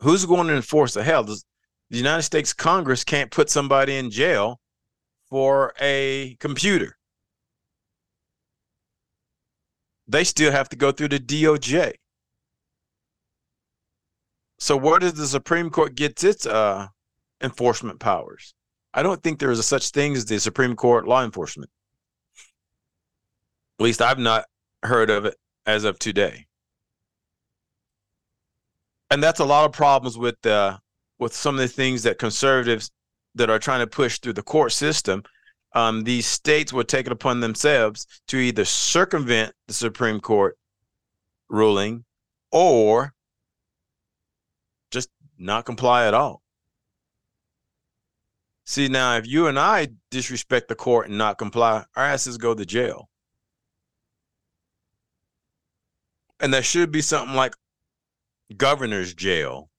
Who's 0.00 0.26
going 0.26 0.48
to 0.48 0.56
enforce 0.56 0.94
the 0.94 1.04
hell? 1.04 1.22
Does, 1.22 1.44
the 1.90 1.98
United 1.98 2.22
States 2.22 2.52
Congress 2.52 3.04
can't 3.04 3.30
put 3.30 3.48
somebody 3.48 3.96
in 3.96 4.10
jail 4.10 4.58
for 5.30 5.72
a 5.80 6.36
computer. 6.40 6.96
They 10.08 10.24
still 10.24 10.50
have 10.50 10.68
to 10.70 10.76
go 10.76 10.92
through 10.92 11.08
the 11.08 11.20
DOJ. 11.20 11.92
So 14.58 14.76
where 14.76 14.98
does 14.98 15.14
the 15.14 15.26
Supreme 15.26 15.70
Court 15.70 15.94
get 15.94 16.22
its 16.24 16.46
uh, 16.46 16.88
enforcement 17.42 18.00
powers? 18.00 18.54
I 18.92 19.02
don't 19.02 19.22
think 19.22 19.38
there 19.38 19.50
is 19.50 19.58
a 19.58 19.62
such 19.62 19.90
thing 19.90 20.14
as 20.14 20.24
the 20.24 20.38
Supreme 20.38 20.76
Court 20.76 21.06
law 21.06 21.24
enforcement. 21.24 21.70
At 23.78 23.84
least 23.84 24.00
I've 24.00 24.18
not 24.18 24.44
heard 24.84 25.10
of 25.10 25.24
it 25.24 25.36
as 25.66 25.84
of 25.84 25.98
today. 25.98 26.46
And 29.10 29.22
that's 29.22 29.40
a 29.40 29.44
lot 29.44 29.64
of 29.64 29.72
problems 29.72 30.18
with 30.18 30.44
uh, 30.46 30.78
with 31.18 31.34
some 31.34 31.54
of 31.54 31.60
the 31.60 31.68
things 31.68 32.02
that 32.02 32.18
conservatives 32.18 32.90
that 33.34 33.50
are 33.50 33.58
trying 33.58 33.80
to 33.80 33.86
push 33.86 34.18
through 34.18 34.32
the 34.32 34.42
court 34.42 34.72
system, 34.72 35.22
um, 35.74 36.04
these 36.04 36.26
states 36.26 36.72
will 36.72 36.84
take 36.84 37.06
it 37.06 37.12
upon 37.12 37.40
themselves 37.40 38.06
to 38.28 38.38
either 38.38 38.64
circumvent 38.64 39.52
the 39.66 39.74
Supreme 39.74 40.20
Court 40.20 40.56
ruling 41.48 42.04
or 42.50 43.12
just 44.90 45.08
not 45.38 45.64
comply 45.64 46.06
at 46.06 46.14
all. 46.14 46.42
See, 48.66 48.88
now, 48.88 49.16
if 49.16 49.26
you 49.26 49.46
and 49.46 49.58
I 49.58 49.88
disrespect 50.10 50.68
the 50.68 50.74
court 50.74 51.08
and 51.08 51.18
not 51.18 51.36
comply, 51.38 51.84
our 51.96 52.04
asses 52.04 52.38
go 52.38 52.54
to 52.54 52.64
jail. 52.64 53.10
And 56.40 56.52
there 56.52 56.62
should 56.62 56.90
be 56.90 57.00
something 57.00 57.36
like 57.36 57.54
governor's 58.56 59.14
jail 59.14 59.70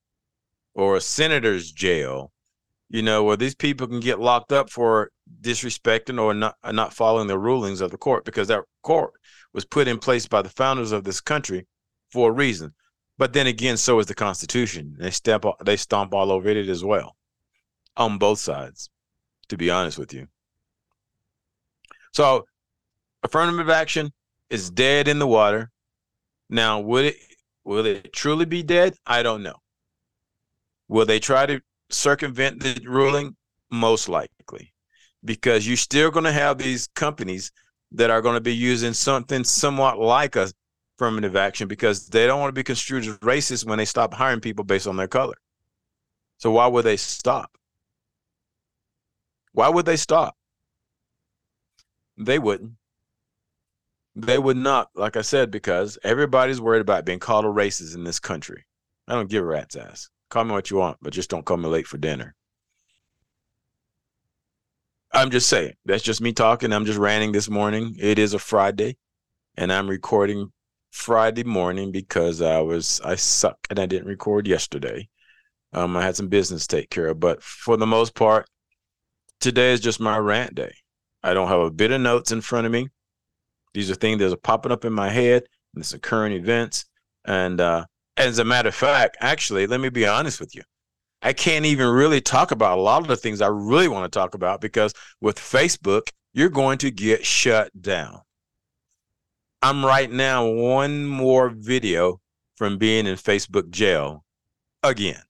or 0.73 0.95
a 0.95 1.01
senator's 1.01 1.71
jail, 1.71 2.31
you 2.89 3.01
know, 3.01 3.23
where 3.23 3.37
these 3.37 3.55
people 3.55 3.87
can 3.87 3.99
get 3.99 4.19
locked 4.19 4.51
up 4.51 4.69
for 4.69 5.11
disrespecting 5.41 6.21
or 6.21 6.33
not 6.33 6.55
uh, 6.63 6.71
not 6.71 6.93
following 6.93 7.27
the 7.27 7.39
rulings 7.39 7.81
of 7.81 7.91
the 7.91 7.97
court 7.97 8.25
because 8.25 8.47
that 8.47 8.63
court 8.83 9.13
was 9.53 9.65
put 9.65 9.87
in 9.87 9.97
place 9.97 10.27
by 10.27 10.41
the 10.41 10.49
founders 10.49 10.91
of 10.91 11.03
this 11.03 11.21
country 11.21 11.65
for 12.11 12.29
a 12.29 12.33
reason. 12.33 12.73
But 13.17 13.33
then 13.33 13.47
again, 13.47 13.77
so 13.77 13.99
is 13.99 14.07
the 14.07 14.13
Constitution. 14.13 14.95
They 14.99 15.11
step 15.11 15.45
they 15.63 15.77
stomp 15.77 16.13
all 16.13 16.31
over 16.31 16.49
it 16.49 16.69
as 16.69 16.83
well, 16.83 17.15
on 17.95 18.17
both 18.17 18.39
sides. 18.39 18.89
To 19.49 19.57
be 19.57 19.69
honest 19.69 19.99
with 19.99 20.11
you, 20.11 20.27
so 22.13 22.45
affirmative 23.23 23.69
action 23.69 24.11
is 24.49 24.71
dead 24.71 25.07
in 25.07 25.19
the 25.19 25.27
water. 25.27 25.69
Now, 26.49 26.79
would 26.79 27.05
it 27.05 27.17
will 27.63 27.85
it 27.85 28.13
truly 28.13 28.45
be 28.45 28.63
dead? 28.63 28.95
I 29.05 29.23
don't 29.23 29.43
know. 29.43 29.55
Will 30.87 31.05
they 31.05 31.19
try 31.19 31.45
to 31.45 31.61
circumvent 31.89 32.61
the 32.61 32.79
ruling? 32.87 33.35
Most 33.71 34.07
likely, 34.07 34.73
because 35.23 35.67
you're 35.67 35.75
still 35.75 36.11
going 36.11 36.25
to 36.25 36.31
have 36.31 36.59
these 36.59 36.87
companies 36.95 37.51
that 37.91 38.11
are 38.11 38.21
going 38.21 38.35
to 38.35 38.41
be 38.41 38.55
using 38.55 38.93
something 38.93 39.43
somewhat 39.43 39.97
like 39.97 40.35
a 40.35 40.51
affirmative 40.97 41.35
action 41.35 41.67
because 41.67 42.07
they 42.07 42.25
don't 42.25 42.39
want 42.39 42.49
to 42.49 42.59
be 42.59 42.63
construed 42.63 43.05
as 43.05 43.17
racist 43.19 43.65
when 43.65 43.77
they 43.77 43.85
stop 43.85 44.13
hiring 44.13 44.39
people 44.39 44.63
based 44.63 44.87
on 44.87 44.95
their 44.95 45.07
color. 45.07 45.35
So 46.37 46.51
why 46.51 46.67
would 46.67 46.85
they 46.85 46.97
stop? 46.97 47.57
Why 49.51 49.69
would 49.69 49.85
they 49.85 49.97
stop? 49.97 50.35
They 52.17 52.39
wouldn't. 52.39 52.73
They 54.15 54.37
would 54.37 54.57
not, 54.57 54.89
like 54.95 55.17
I 55.17 55.21
said, 55.21 55.51
because 55.51 55.97
everybody's 56.03 56.61
worried 56.61 56.81
about 56.81 57.05
being 57.05 57.19
called 57.19 57.45
a 57.45 57.49
racist 57.49 57.95
in 57.95 58.05
this 58.05 58.19
country. 58.19 58.65
I 59.07 59.13
don't 59.13 59.29
give 59.29 59.43
a 59.43 59.45
rat's 59.45 59.75
ass. 59.75 60.09
Call 60.29 60.45
me 60.45 60.51
what 60.53 60.71
you 60.71 60.77
want, 60.77 60.97
but 61.01 61.13
just 61.13 61.29
don't 61.29 61.45
call 61.45 61.57
me 61.57 61.67
late 61.67 61.87
for 61.87 61.97
dinner. 61.97 62.33
I'm 65.11 65.31
just 65.31 65.47
saying. 65.47 65.73
That's 65.85 66.03
just 66.03 66.21
me 66.21 66.33
talking. 66.33 66.73
I'm 66.73 66.85
just 66.85 66.99
ranting 66.99 67.31
this 67.31 67.49
morning. 67.49 67.95
It 67.99 68.19
is 68.19 68.33
a 68.33 68.39
Friday, 68.39 68.97
and 69.55 69.71
I'm 69.71 69.89
recording 69.89 70.51
Friday 70.91 71.43
morning 71.43 71.91
because 71.91 72.41
I 72.41 72.59
was 72.59 73.01
I 73.03 73.15
suck 73.15 73.57
and 73.69 73.79
I 73.79 73.85
didn't 73.85 74.07
record 74.07 74.47
yesterday. 74.47 75.09
Um, 75.73 75.95
I 75.97 76.03
had 76.03 76.15
some 76.15 76.29
business 76.29 76.67
to 76.67 76.77
take 76.77 76.89
care 76.89 77.07
of, 77.07 77.19
but 77.19 77.43
for 77.43 77.75
the 77.75 77.85
most 77.85 78.15
part, 78.15 78.47
today 79.41 79.73
is 79.73 79.81
just 79.81 79.99
my 79.99 80.17
rant 80.17 80.55
day. 80.55 80.73
I 81.21 81.33
don't 81.33 81.49
have 81.49 81.59
a 81.59 81.71
bit 81.71 81.91
of 81.91 82.01
notes 82.01 82.31
in 82.31 82.41
front 82.41 82.65
of 82.65 82.71
me. 82.71 82.89
These 83.75 83.91
are 83.91 83.95
things 83.95 84.19
that 84.19 84.31
are 84.31 84.37
popping 84.37 84.71
up 84.71 84.85
in 84.85 84.93
my 84.93 85.09
head, 85.09 85.43
and 85.73 85.83
it's 85.83 85.93
current 85.97 86.33
events, 86.33 86.85
and 87.25 87.59
uh, 87.59 87.83
as 88.15 88.39
a 88.39 88.45
matter 88.45 88.69
of 88.69 88.75
fact, 88.75 89.17
actually, 89.19 89.67
let 89.67 89.81
me 89.81 89.89
be 89.89 90.07
honest 90.07 90.39
with 90.39 90.55
you. 90.55 90.61
I 91.21 91.33
can't 91.33 91.65
even 91.65 91.89
really 91.89 92.21
talk 92.21 92.51
about 92.51 92.77
a 92.77 92.81
lot 92.81 93.01
of 93.01 93.09
the 93.09 93.17
things 93.17 93.41
I 93.41 93.47
really 93.47 93.89
want 93.89 94.09
to 94.09 94.17
talk 94.17 94.33
about 94.33 94.61
because 94.61 94.93
with 95.19 95.37
Facebook, 95.37 96.07
you're 96.33 96.47
going 96.47 96.77
to 96.77 96.89
get 96.89 97.25
shut 97.25 97.69
down. 97.81 98.21
I'm 99.61 99.85
right 99.85 100.09
now 100.09 100.47
one 100.47 101.05
more 101.05 101.49
video 101.49 102.21
from 102.55 102.77
being 102.77 103.07
in 103.07 103.15
Facebook 103.15 103.71
jail 103.71 104.23
again. 104.83 105.21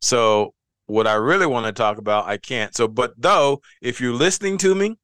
So, 0.00 0.54
what 0.86 1.08
I 1.08 1.14
really 1.14 1.46
want 1.46 1.66
to 1.66 1.72
talk 1.72 1.98
about, 1.98 2.26
I 2.26 2.36
can't. 2.36 2.72
So, 2.76 2.86
but 2.86 3.14
though, 3.18 3.62
if 3.80 4.00
you're 4.00 4.14
listening 4.14 4.58
to 4.58 4.76
me 4.76 4.96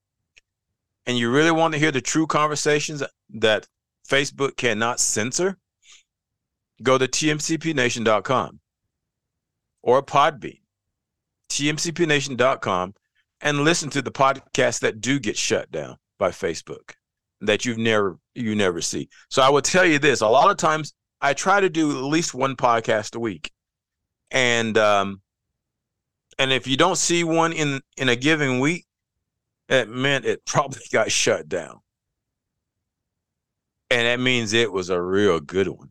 and 1.08 1.16
you 1.16 1.30
really 1.30 1.50
want 1.50 1.72
to 1.72 1.80
hear 1.80 1.90
the 1.90 2.02
true 2.02 2.26
conversations 2.26 3.02
that 3.30 3.66
Facebook 4.06 4.56
cannot 4.58 5.00
censor, 5.00 5.56
go 6.82 6.98
to 6.98 7.08
tmcpnation.com 7.08 8.60
or 9.82 10.02
Podbean, 10.02 10.60
tmcpnation.com, 11.48 12.94
and 13.40 13.60
listen 13.60 13.88
to 13.88 14.02
the 14.02 14.12
podcasts 14.12 14.80
that 14.80 15.00
do 15.00 15.18
get 15.18 15.36
shut 15.36 15.70
down 15.70 15.96
by 16.18 16.28
Facebook 16.30 16.92
that 17.40 17.64
you've 17.64 17.78
never 17.78 18.18
you 18.34 18.54
never 18.54 18.82
see. 18.82 19.08
So 19.30 19.40
I 19.40 19.48
will 19.48 19.62
tell 19.62 19.86
you 19.86 19.98
this: 19.98 20.20
a 20.20 20.28
lot 20.28 20.50
of 20.50 20.58
times 20.58 20.92
I 21.22 21.32
try 21.32 21.60
to 21.60 21.70
do 21.70 21.96
at 21.96 22.04
least 22.04 22.34
one 22.34 22.54
podcast 22.54 23.16
a 23.16 23.20
week, 23.20 23.50
and 24.30 24.76
um, 24.76 25.22
and 26.38 26.52
if 26.52 26.66
you 26.66 26.76
don't 26.76 26.98
see 26.98 27.24
one 27.24 27.54
in 27.54 27.80
in 27.96 28.10
a 28.10 28.16
given 28.16 28.60
week, 28.60 28.84
it 29.68 29.88
meant 29.88 30.24
it 30.24 30.44
probably 30.46 30.82
got 30.92 31.10
shut 31.12 31.48
down, 31.48 31.80
and 33.90 34.06
that 34.06 34.20
means 34.20 34.52
it 34.52 34.72
was 34.72 34.90
a 34.90 35.00
real 35.00 35.40
good 35.40 35.68
one 35.68 35.90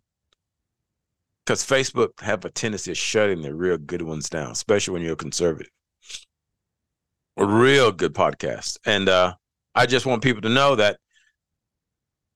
because 1.48 1.64
Facebook 1.64 2.20
have 2.20 2.44
a 2.44 2.50
tendency 2.50 2.92
of 2.92 2.98
shutting 2.98 3.42
the 3.42 3.56
real 3.56 3.78
good 3.78 4.02
ones 4.02 4.30
down, 4.30 4.52
especially 4.52 4.92
when 4.92 5.02
you're 5.02 5.14
a 5.14 5.16
conservative. 5.16 5.72
a 7.38 7.46
real 7.46 7.90
good 7.94 8.14
podcast. 8.14 8.78
And 8.86 9.08
uh, 9.08 9.34
I 9.74 9.86
just 9.86 10.06
want 10.06 10.24
people 10.24 10.42
to 10.42 10.50
know 10.50 10.76
that, 10.76 11.00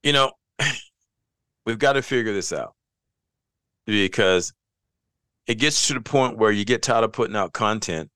you 0.02 0.14
know, 0.14 0.32
we've 1.66 1.78
got 1.78 1.94
to 1.94 2.02
figure 2.02 2.32
this 2.32 2.54
out 2.54 2.74
because 3.86 4.54
it 5.46 5.56
gets 5.56 5.88
to 5.88 5.96
the 5.96 6.02
point 6.02 6.38
where 6.38 6.52
you 6.52 6.64
get 6.64 6.82
tired 6.82 7.04
of 7.04 7.12
putting 7.12 7.36
out 7.36 7.52
content 7.52 8.10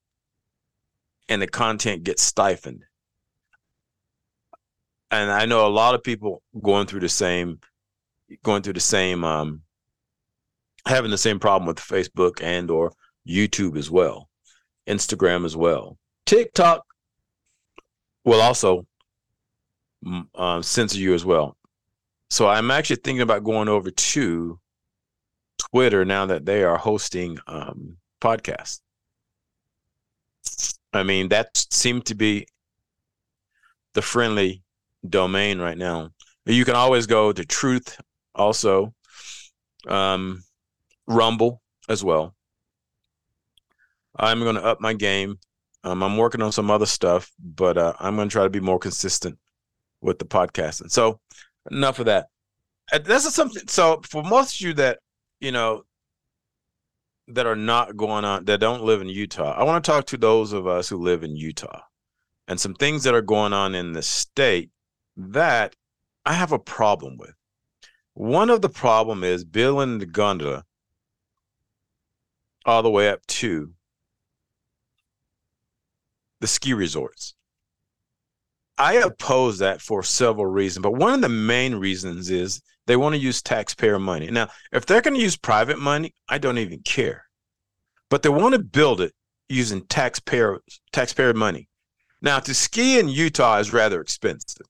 and 1.27 1.41
the 1.41 1.47
content 1.47 2.05
gets 2.05 2.23
stifled. 2.23 2.84
And 5.21 5.31
I 5.31 5.45
know 5.45 5.67
a 5.67 5.69
lot 5.69 5.95
of 5.95 6.03
people 6.03 6.41
going 6.61 6.87
through 6.87 7.01
the 7.01 7.09
same 7.09 7.59
going 8.43 8.63
through 8.63 8.73
the 8.73 8.79
same 8.79 9.23
um 9.23 9.61
having 10.87 11.11
the 11.11 11.17
same 11.17 11.39
problem 11.39 11.67
with 11.67 11.77
Facebook 11.77 12.41
and 12.41 12.69
or 12.69 12.91
YouTube 13.27 13.77
as 13.77 13.89
well, 13.89 14.29
Instagram 14.87 15.45
as 15.45 15.55
well. 15.55 15.97
TikTok 16.25 16.85
will 18.23 18.41
also 18.41 18.85
um, 20.35 20.61
censor 20.63 20.99
you 20.99 21.13
as 21.13 21.25
well. 21.25 21.57
So 22.29 22.47
I'm 22.47 22.71
actually 22.71 22.97
thinking 22.97 23.21
about 23.21 23.43
going 23.43 23.67
over 23.67 23.91
to 23.91 24.59
Twitter 25.57 26.05
now 26.05 26.25
that 26.25 26.45
they 26.45 26.63
are 26.63 26.77
hosting 26.77 27.39
um, 27.47 27.97
podcasts. 28.21 28.81
I 30.93 31.03
mean, 31.03 31.29
that 31.29 31.49
seemed 31.71 32.05
to 32.05 32.15
be 32.15 32.47
the 33.93 34.01
friendly 34.01 34.63
domain 35.09 35.59
right 35.59 35.77
now. 35.77 36.09
You 36.45 36.65
can 36.65 36.75
always 36.75 37.07
go 37.07 37.31
to 37.31 37.45
Truth 37.45 37.99
also, 38.33 38.93
um, 39.87 40.43
Rumble 41.07 41.61
as 41.89 42.03
well. 42.03 42.35
I'm 44.17 44.39
going 44.41 44.55
to 44.55 44.63
up 44.63 44.79
my 44.79 44.93
game. 44.93 45.39
Um, 45.83 46.01
I'm 46.01 46.17
working 46.17 46.41
on 46.41 46.51
some 46.51 46.71
other 46.71 46.85
stuff, 46.85 47.31
but 47.39 47.77
uh, 47.77 47.93
I'm 47.99 48.15
going 48.15 48.29
to 48.29 48.33
try 48.33 48.43
to 48.43 48.49
be 48.49 48.59
more 48.59 48.79
consistent 48.79 49.37
with 50.01 50.19
the 50.19 50.25
podcasting. 50.25 50.89
So, 50.91 51.19
enough 51.69 51.99
of 51.99 52.05
that. 52.05 52.27
That's 53.03 53.31
something. 53.33 53.67
So, 53.67 54.01
for 54.03 54.23
most 54.23 54.55
of 54.55 54.61
you 54.61 54.73
that 54.75 54.99
you 55.39 55.51
know 55.51 55.83
that 57.27 57.45
are 57.45 57.55
not 57.55 57.97
going 57.97 58.23
on 58.23 58.45
that 58.45 58.59
don't 58.59 58.83
live 58.83 59.01
in 59.01 59.09
Utah, 59.09 59.53
I 59.53 59.63
want 59.63 59.83
to 59.83 59.91
talk 59.91 60.05
to 60.07 60.17
those 60.17 60.53
of 60.53 60.67
us 60.67 60.89
who 60.89 60.97
live 60.97 61.23
in 61.23 61.35
Utah 61.35 61.81
and 62.47 62.59
some 62.59 62.73
things 62.73 63.03
that 63.03 63.15
are 63.15 63.21
going 63.21 63.53
on 63.53 63.75
in 63.75 63.93
the 63.93 64.01
state 64.01 64.69
that 65.17 65.75
I 66.25 66.33
have 66.33 66.51
a 66.51 66.59
problem 66.59 67.17
with. 67.17 67.33
One 68.13 68.49
of 68.49 68.61
the 68.61 68.69
problem 68.69 69.23
is 69.23 69.43
building 69.43 69.99
the 69.99 70.05
gondola 70.05 70.63
all 72.65 72.81
the 72.81 72.89
way 72.89 73.09
up 73.09 73.25
to 73.27 73.73
the 76.41 76.47
ski 76.47 76.73
resorts. 76.73 77.35
I 78.77 78.95
oppose 78.95 79.59
that 79.59 79.81
for 79.81 80.03
several 80.03 80.47
reasons, 80.47 80.83
but 80.83 80.95
one 80.95 81.13
of 81.13 81.21
the 81.21 81.29
main 81.29 81.75
reasons 81.75 82.29
is 82.29 82.61
they 82.87 82.97
want 82.97 83.15
to 83.15 83.21
use 83.21 83.41
taxpayer 83.41 83.99
money. 83.99 84.29
Now, 84.29 84.49
if 84.71 84.85
they're 84.85 85.01
going 85.01 85.13
to 85.15 85.21
use 85.21 85.37
private 85.37 85.79
money, 85.79 86.13
I 86.27 86.37
don't 86.37 86.57
even 86.57 86.79
care. 86.79 87.25
But 88.09 88.21
they 88.21 88.29
want 88.29 88.53
to 88.53 88.59
build 88.59 89.01
it 89.01 89.13
using 89.47 89.85
taxpayer 89.87 90.59
taxpayer 90.91 91.33
money. 91.33 91.67
Now, 92.21 92.39
to 92.39 92.53
ski 92.53 92.99
in 92.99 93.07
Utah 93.07 93.59
is 93.59 93.73
rather 93.73 94.01
expensive. 94.01 94.67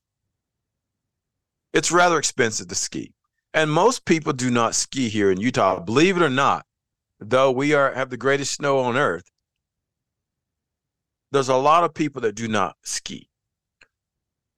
It's 1.76 1.92
rather 1.92 2.16
expensive 2.16 2.68
to 2.68 2.74
ski. 2.74 3.12
And 3.52 3.70
most 3.70 4.06
people 4.06 4.32
do 4.32 4.50
not 4.50 4.74
ski 4.74 5.10
here 5.10 5.30
in 5.30 5.38
Utah, 5.38 5.78
believe 5.78 6.16
it 6.16 6.22
or 6.22 6.30
not. 6.30 6.64
Though 7.20 7.50
we 7.50 7.74
are 7.74 7.92
have 7.92 8.08
the 8.08 8.16
greatest 8.16 8.54
snow 8.54 8.78
on 8.78 8.96
earth, 8.96 9.30
there's 11.32 11.50
a 11.50 11.56
lot 11.56 11.84
of 11.84 11.92
people 11.92 12.22
that 12.22 12.34
do 12.34 12.48
not 12.48 12.76
ski. 12.82 13.28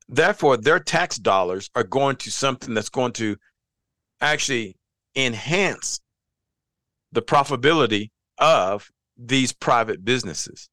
Therefore, 0.08 0.56
their 0.56 0.78
tax 0.78 1.16
dollars 1.16 1.70
are 1.74 1.82
going 1.82 2.14
to 2.18 2.30
something 2.30 2.72
that's 2.72 2.88
going 2.88 3.14
to 3.14 3.36
actually 4.20 4.76
enhance 5.16 5.98
the 7.10 7.22
profitability 7.22 8.10
of 8.38 8.92
these 9.16 9.52
private 9.52 10.04
businesses. 10.04 10.68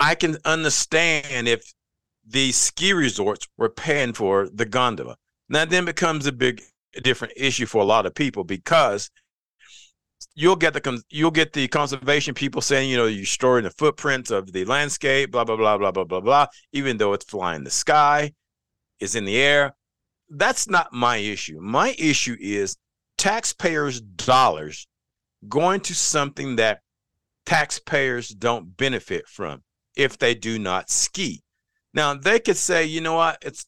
I 0.00 0.16
can 0.16 0.36
understand 0.44 1.46
if 1.46 1.72
these 2.26 2.56
ski 2.56 2.92
resorts 2.92 3.46
were 3.56 3.68
paying 3.68 4.12
for 4.12 4.48
the 4.48 4.64
gondola. 4.64 5.16
Now 5.48 5.64
then 5.64 5.84
becomes 5.84 6.26
a 6.26 6.32
big 6.32 6.62
different 7.02 7.34
issue 7.36 7.66
for 7.66 7.82
a 7.82 7.86
lot 7.86 8.06
of 8.06 8.14
people 8.14 8.44
because 8.44 9.10
you'll 10.34 10.56
get 10.56 10.74
the 10.74 11.02
you'll 11.10 11.30
get 11.30 11.52
the 11.52 11.68
conservation 11.68 12.34
people 12.34 12.60
saying, 12.60 12.90
you 12.90 12.96
know, 12.96 13.06
you're 13.06 13.26
storing 13.26 13.64
the 13.64 13.70
footprints 13.70 14.30
of 14.30 14.52
the 14.52 14.64
landscape, 14.64 15.30
blah 15.30 15.44
blah 15.44 15.56
blah 15.56 15.76
blah 15.76 15.92
blah 15.92 16.04
blah 16.04 16.20
blah. 16.20 16.46
Even 16.72 16.96
though 16.96 17.12
it's 17.12 17.24
flying 17.24 17.64
the 17.64 17.70
sky, 17.70 18.32
is 19.00 19.14
in 19.14 19.24
the 19.24 19.36
air. 19.36 19.74
That's 20.30 20.68
not 20.68 20.92
my 20.92 21.18
issue. 21.18 21.60
My 21.60 21.94
issue 21.98 22.36
is 22.40 22.76
taxpayers' 23.18 24.00
dollars 24.00 24.86
going 25.48 25.80
to 25.80 25.94
something 25.94 26.56
that 26.56 26.80
taxpayers 27.44 28.28
don't 28.30 28.76
benefit 28.76 29.28
from 29.28 29.62
if 29.96 30.18
they 30.18 30.34
do 30.34 30.58
not 30.58 30.90
ski. 30.90 31.42
Now 31.94 32.14
they 32.14 32.40
could 32.40 32.56
say, 32.56 32.84
you 32.84 33.00
know 33.00 33.14
what, 33.14 33.38
it's 33.42 33.64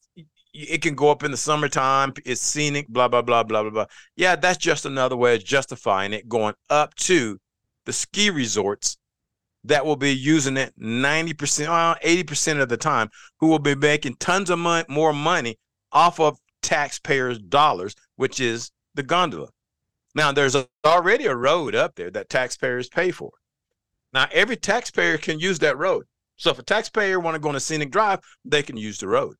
it 0.53 0.81
can 0.81 0.95
go 0.95 1.09
up 1.11 1.23
in 1.23 1.31
the 1.31 1.37
summertime. 1.37 2.13
It's 2.25 2.41
scenic, 2.41 2.87
blah, 2.87 3.07
blah, 3.07 3.21
blah, 3.21 3.43
blah, 3.43 3.61
blah, 3.61 3.71
blah. 3.71 3.85
Yeah, 4.15 4.35
that's 4.35 4.57
just 4.57 4.85
another 4.85 5.15
way 5.15 5.35
of 5.35 5.43
justifying 5.43 6.13
it 6.13 6.27
going 6.27 6.55
up 6.69 6.95
to 6.95 7.39
the 7.85 7.93
ski 7.93 8.29
resorts 8.29 8.97
that 9.63 9.85
will 9.85 9.95
be 9.95 10.15
using 10.15 10.57
it 10.57 10.73
90%, 10.79 11.67
well, 11.67 11.95
80% 12.03 12.61
of 12.61 12.69
the 12.69 12.77
time, 12.77 13.09
who 13.39 13.47
will 13.47 13.59
be 13.59 13.75
making 13.75 14.15
tons 14.15 14.49
of 14.49 14.59
money, 14.59 14.85
more 14.89 15.13
money 15.13 15.57
off 15.91 16.19
of 16.19 16.39
taxpayers' 16.61 17.39
dollars, 17.39 17.95
which 18.15 18.39
is 18.39 18.71
the 18.95 19.03
gondola. 19.03 19.49
Now, 20.15 20.31
there's 20.31 20.55
a, 20.55 20.67
already 20.85 21.25
a 21.25 21.35
road 21.35 21.75
up 21.75 21.95
there 21.95 22.09
that 22.11 22.29
taxpayers 22.29 22.89
pay 22.89 23.11
for. 23.11 23.31
Now, 24.13 24.27
every 24.31 24.55
taxpayer 24.55 25.17
can 25.17 25.39
use 25.39 25.59
that 25.59 25.77
road. 25.77 26.05
So 26.37 26.51
if 26.51 26.59
a 26.59 26.63
taxpayer 26.63 27.19
want 27.19 27.35
to 27.35 27.39
go 27.39 27.49
on 27.49 27.55
a 27.55 27.59
scenic 27.59 27.91
drive, 27.91 28.19
they 28.45 28.63
can 28.63 28.77
use 28.77 28.99
the 28.99 29.07
road. 29.07 29.35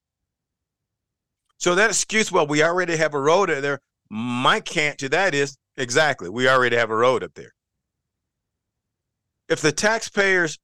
So 1.57 1.75
that 1.75 1.89
excuse, 1.89 2.31
well, 2.31 2.47
we 2.47 2.63
already 2.63 2.97
have 2.97 3.13
a 3.13 3.19
road 3.19 3.49
up 3.49 3.61
there. 3.61 3.79
My 4.09 4.59
cant 4.59 4.99
to 4.99 5.09
that 5.09 5.33
is 5.33 5.57
exactly, 5.75 6.29
we 6.29 6.49
already 6.49 6.75
have 6.75 6.89
a 6.89 6.95
road 6.95 7.23
up 7.23 7.33
there. 7.35 7.53
If 9.49 9.61
the 9.61 9.71
taxpayers 9.71 10.59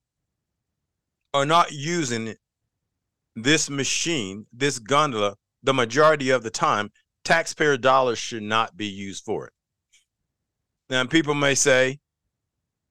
are 1.34 1.46
not 1.46 1.72
using 1.72 2.36
this 3.36 3.70
machine, 3.70 4.46
this 4.52 4.78
gondola, 4.80 5.36
the 5.64 5.74
majority 5.74 6.30
of 6.30 6.44
the 6.44 6.52
time, 6.52 6.92
taxpayer 7.24 7.78
dollars 7.78 8.20
should 8.20 8.44
not 8.44 8.76
be 8.76 8.88
used 8.88 9.24
for 9.24 9.48
it. 9.48 9.54
Now, 10.90 11.06
people 11.06 11.34
may 11.34 11.56
say 11.56 12.00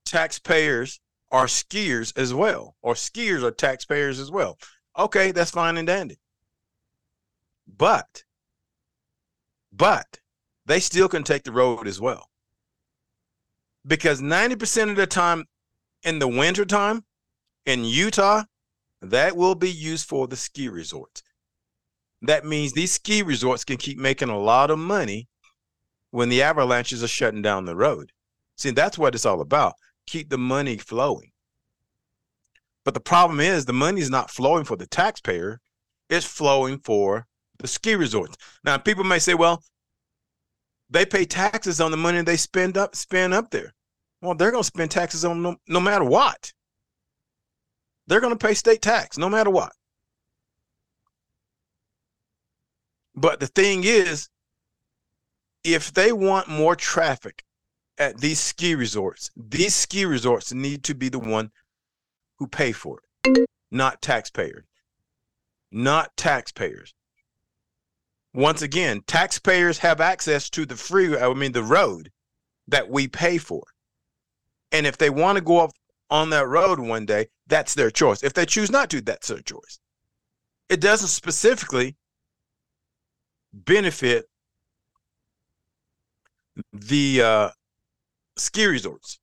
taxpayers 0.07 1.01
are 1.33 1.47
skiers 1.47 2.17
as 2.17 2.33
well, 2.35 2.77
or 2.83 2.95
skiers 2.95 3.43
are 3.43 3.51
taxpayers 3.51 4.21
as 4.21 4.31
well. 4.31 4.59
Okay, 4.97 5.33
that's 5.33 5.51
fine 5.51 5.79
and 5.79 5.87
dandy. 5.87 6.19
But, 7.67 8.25
but 9.73 10.21
they 10.67 10.79
still 10.79 11.09
can 11.09 11.25
take 11.25 11.45
the 11.45 11.53
road 11.53 11.89
as 11.89 12.01
well. 12.01 12.29
Because 13.87 14.21
90% 14.21 14.91
of 14.91 14.97
the 14.97 15.07
time 15.07 15.47
in 16.05 16.19
the 16.19 16.29
wintertime 16.29 17.05
in 17.65 17.85
Utah, 17.85 18.45
that 19.01 19.37
will 19.37 19.55
be 19.55 19.71
used 19.71 20.09
for 20.09 20.29
the 20.29 20.37
ski 20.37 20.69
resorts. 20.69 21.23
That 22.21 22.45
means 22.45 22.73
these 22.73 22.93
ski 22.93 23.23
resorts 23.23 23.65
can 23.65 23.79
keep 23.79 23.99
making 23.99 24.29
a 24.29 24.39
lot 24.39 24.71
of 24.71 24.79
money 24.79 25.29
when 26.11 26.29
the 26.29 26.43
avalanches 26.43 27.03
are 27.03 27.09
shutting 27.09 27.43
down 27.43 27.65
the 27.65 27.75
road. 27.75 28.13
See, 28.57 28.71
that's 28.71 28.99
what 28.99 29.15
it's 29.15 29.27
all 29.27 29.41
about. 29.41 29.75
Keep 30.07 30.31
the 30.31 30.39
money 30.39 30.77
flowing. 30.77 31.33
But 32.85 32.95
the 32.95 33.01
problem 33.01 33.41
is 33.41 33.65
the 33.65 33.73
money 33.73 34.01
is 34.01 34.11
not 34.11 34.31
flowing 34.31 34.65
for 34.65 34.77
the 34.77 34.87
taxpayer, 34.87 35.61
it's 36.11 36.27
flowing 36.27 36.79
for 36.81 37.27
the 37.59 37.69
ski 37.69 37.95
resorts. 37.95 38.37
Now, 38.65 38.77
people 38.79 39.05
may 39.05 39.19
say, 39.19 39.35
well, 39.35 39.63
they 40.91 41.07
pay 41.07 41.25
taxes 41.25 41.81
on 41.81 41.91
the 41.91 41.97
money 41.97 42.21
they 42.23 42.37
spend 42.37 42.77
up 42.77 42.95
spend 42.95 43.33
up 43.33 43.51
there. 43.51 43.73
Well, 44.21 44.35
they're 44.35 44.51
going 44.51 44.63
to 44.63 44.67
spend 44.67 44.91
taxes 44.91 45.25
on 45.25 45.43
no, 45.43 45.57
no 45.67 45.81
matter 45.81 46.05
what. 46.05 46.53
They're 48.07 48.21
going 48.21 48.37
to 48.37 48.47
pay 48.47 48.55
state 48.55 48.83
tax 48.83 49.17
no 49.17 49.29
matter 49.29 49.51
what. 49.51 49.73
But 53.15 53.41
the 53.41 53.47
thing 53.47 53.85
is, 53.85 54.29
if 55.65 55.93
they 55.93 56.13
want 56.13 56.49
more 56.49 56.77
traffic 56.77 57.45
at 57.99 58.19
these 58.19 58.41
ski 58.41 58.75
resorts, 58.75 59.31
these 59.37 59.75
ski 59.75 60.05
resorts 60.05 60.53
need 60.53 60.83
to 60.85 60.95
be 60.95 61.09
the 61.09 61.19
one 61.19 61.51
who 62.39 62.47
pay 62.47 62.73
for 62.73 63.01
it, 63.25 63.47
not 63.71 64.03
taxpayers. 64.03 64.65
Not 65.75 66.15
taxpayers 66.17 66.95
once 68.35 68.63
again, 68.63 69.03
taxpayers 69.07 69.79
have 69.79 70.01
access 70.01 70.49
to 70.51 70.65
the 70.65 70.77
free, 70.77 71.17
I 71.17 71.33
mean, 71.35 71.53
the 71.53 71.63
road 71.63 72.11
that 72.69 72.89
we 72.89 73.09
pay 73.09 73.39
for. 73.39 73.63
And 74.71 74.87
if 74.87 74.97
they 74.97 75.11
want 75.11 75.37
to 75.37 75.45
go 75.45 75.59
up 75.59 75.73
on 76.09 76.31
that 76.31 76.49
road 76.49 76.79
one 76.81 77.05
day, 77.05 77.29
that's 77.47 77.75
their 77.75 77.91
choice. 77.91 78.23
If 78.23 78.33
they 78.33 78.47
choose 78.47 78.71
not 78.71 78.89
to, 78.91 79.01
that's 79.03 79.29
their 79.29 79.41
choice. 79.41 79.79
It 80.69 80.81
doesn't 80.81 81.09
specifically 81.09 81.97
benefit 83.53 84.27
the 86.73 87.23
uh, 87.23 87.51
ski 88.37 88.67
resorts 88.67 89.19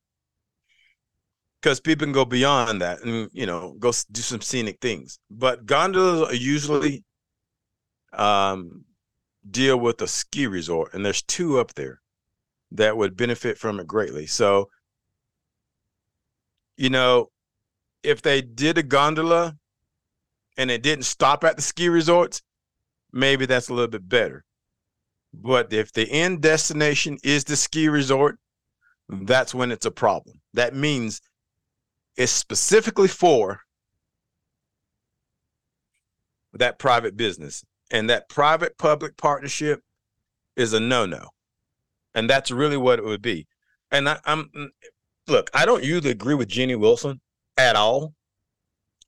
because 1.62 1.80
people 1.80 2.06
can 2.06 2.14
go 2.14 2.26
beyond 2.26 2.82
that 2.82 3.02
and 3.04 3.30
you 3.34 3.46
know 3.46 3.76
go 3.80 3.92
do 4.12 4.22
some 4.22 4.42
scenic 4.42 4.80
things. 4.82 5.20
But 5.30 5.66
gondolas 5.66 6.30
are 6.30 6.36
usually 6.36 7.04
um, 8.14 8.86
deal 9.50 9.78
with 9.78 10.02
a 10.02 10.08
ski 10.08 10.48
resort, 10.48 10.94
and 10.94 11.06
there's 11.06 11.22
two 11.22 11.60
up 11.60 11.74
there 11.76 12.02
that 12.72 12.98
would 12.98 13.18
benefit 13.18 13.58
from 13.58 13.80
it 13.80 13.88
greatly. 13.88 14.28
So, 14.28 14.70
you 16.78 16.90
know, 16.90 17.30
if 18.04 18.22
they 18.22 18.42
did 18.42 18.78
a 18.78 18.84
gondola 18.84 19.56
and 20.58 20.70
it 20.70 20.84
didn't 20.84 21.06
stop 21.06 21.44
at 21.44 21.56
the 21.56 21.62
ski 21.62 21.90
resorts, 21.90 22.42
maybe 23.12 23.46
that's 23.46 23.70
a 23.70 23.74
little 23.74 23.90
bit 23.90 24.08
better. 24.08 24.44
But 25.34 25.74
if 25.74 25.92
the 25.92 26.10
end 26.12 26.42
destination 26.42 27.18
is 27.24 27.44
the 27.44 27.56
ski 27.56 27.88
resort, 27.88 28.40
that's 29.10 29.54
when 29.56 29.72
it's 29.72 29.86
a 29.86 29.92
problem. 29.92 30.40
That 30.54 30.76
means 30.76 31.22
it's 32.16 32.32
specifically 32.32 33.08
for 33.08 33.62
that 36.54 36.80
private 36.80 37.18
business. 37.18 37.64
And 37.92 38.10
that 38.10 38.30
private 38.30 38.78
public 38.78 39.18
partnership 39.18 39.82
is 40.56 40.74
a 40.74 40.80
no 40.80 41.06
no. 41.06 41.30
And 42.14 42.30
that's 42.30 42.52
really 42.52 42.78
what 42.78 43.00
it 43.00 43.06
would 43.06 43.22
be. 43.22 43.48
And 43.92 44.08
I, 44.10 44.20
am 44.26 44.50
mm, 44.56 44.68
look, 45.28 45.50
I 45.54 45.66
don't 45.66 45.84
usually 45.84 46.12
agree 46.12 46.36
with 46.36 46.48
Jenny 46.48 46.76
Wilson 46.76 47.22
at 47.58 47.76
all. 47.76 48.14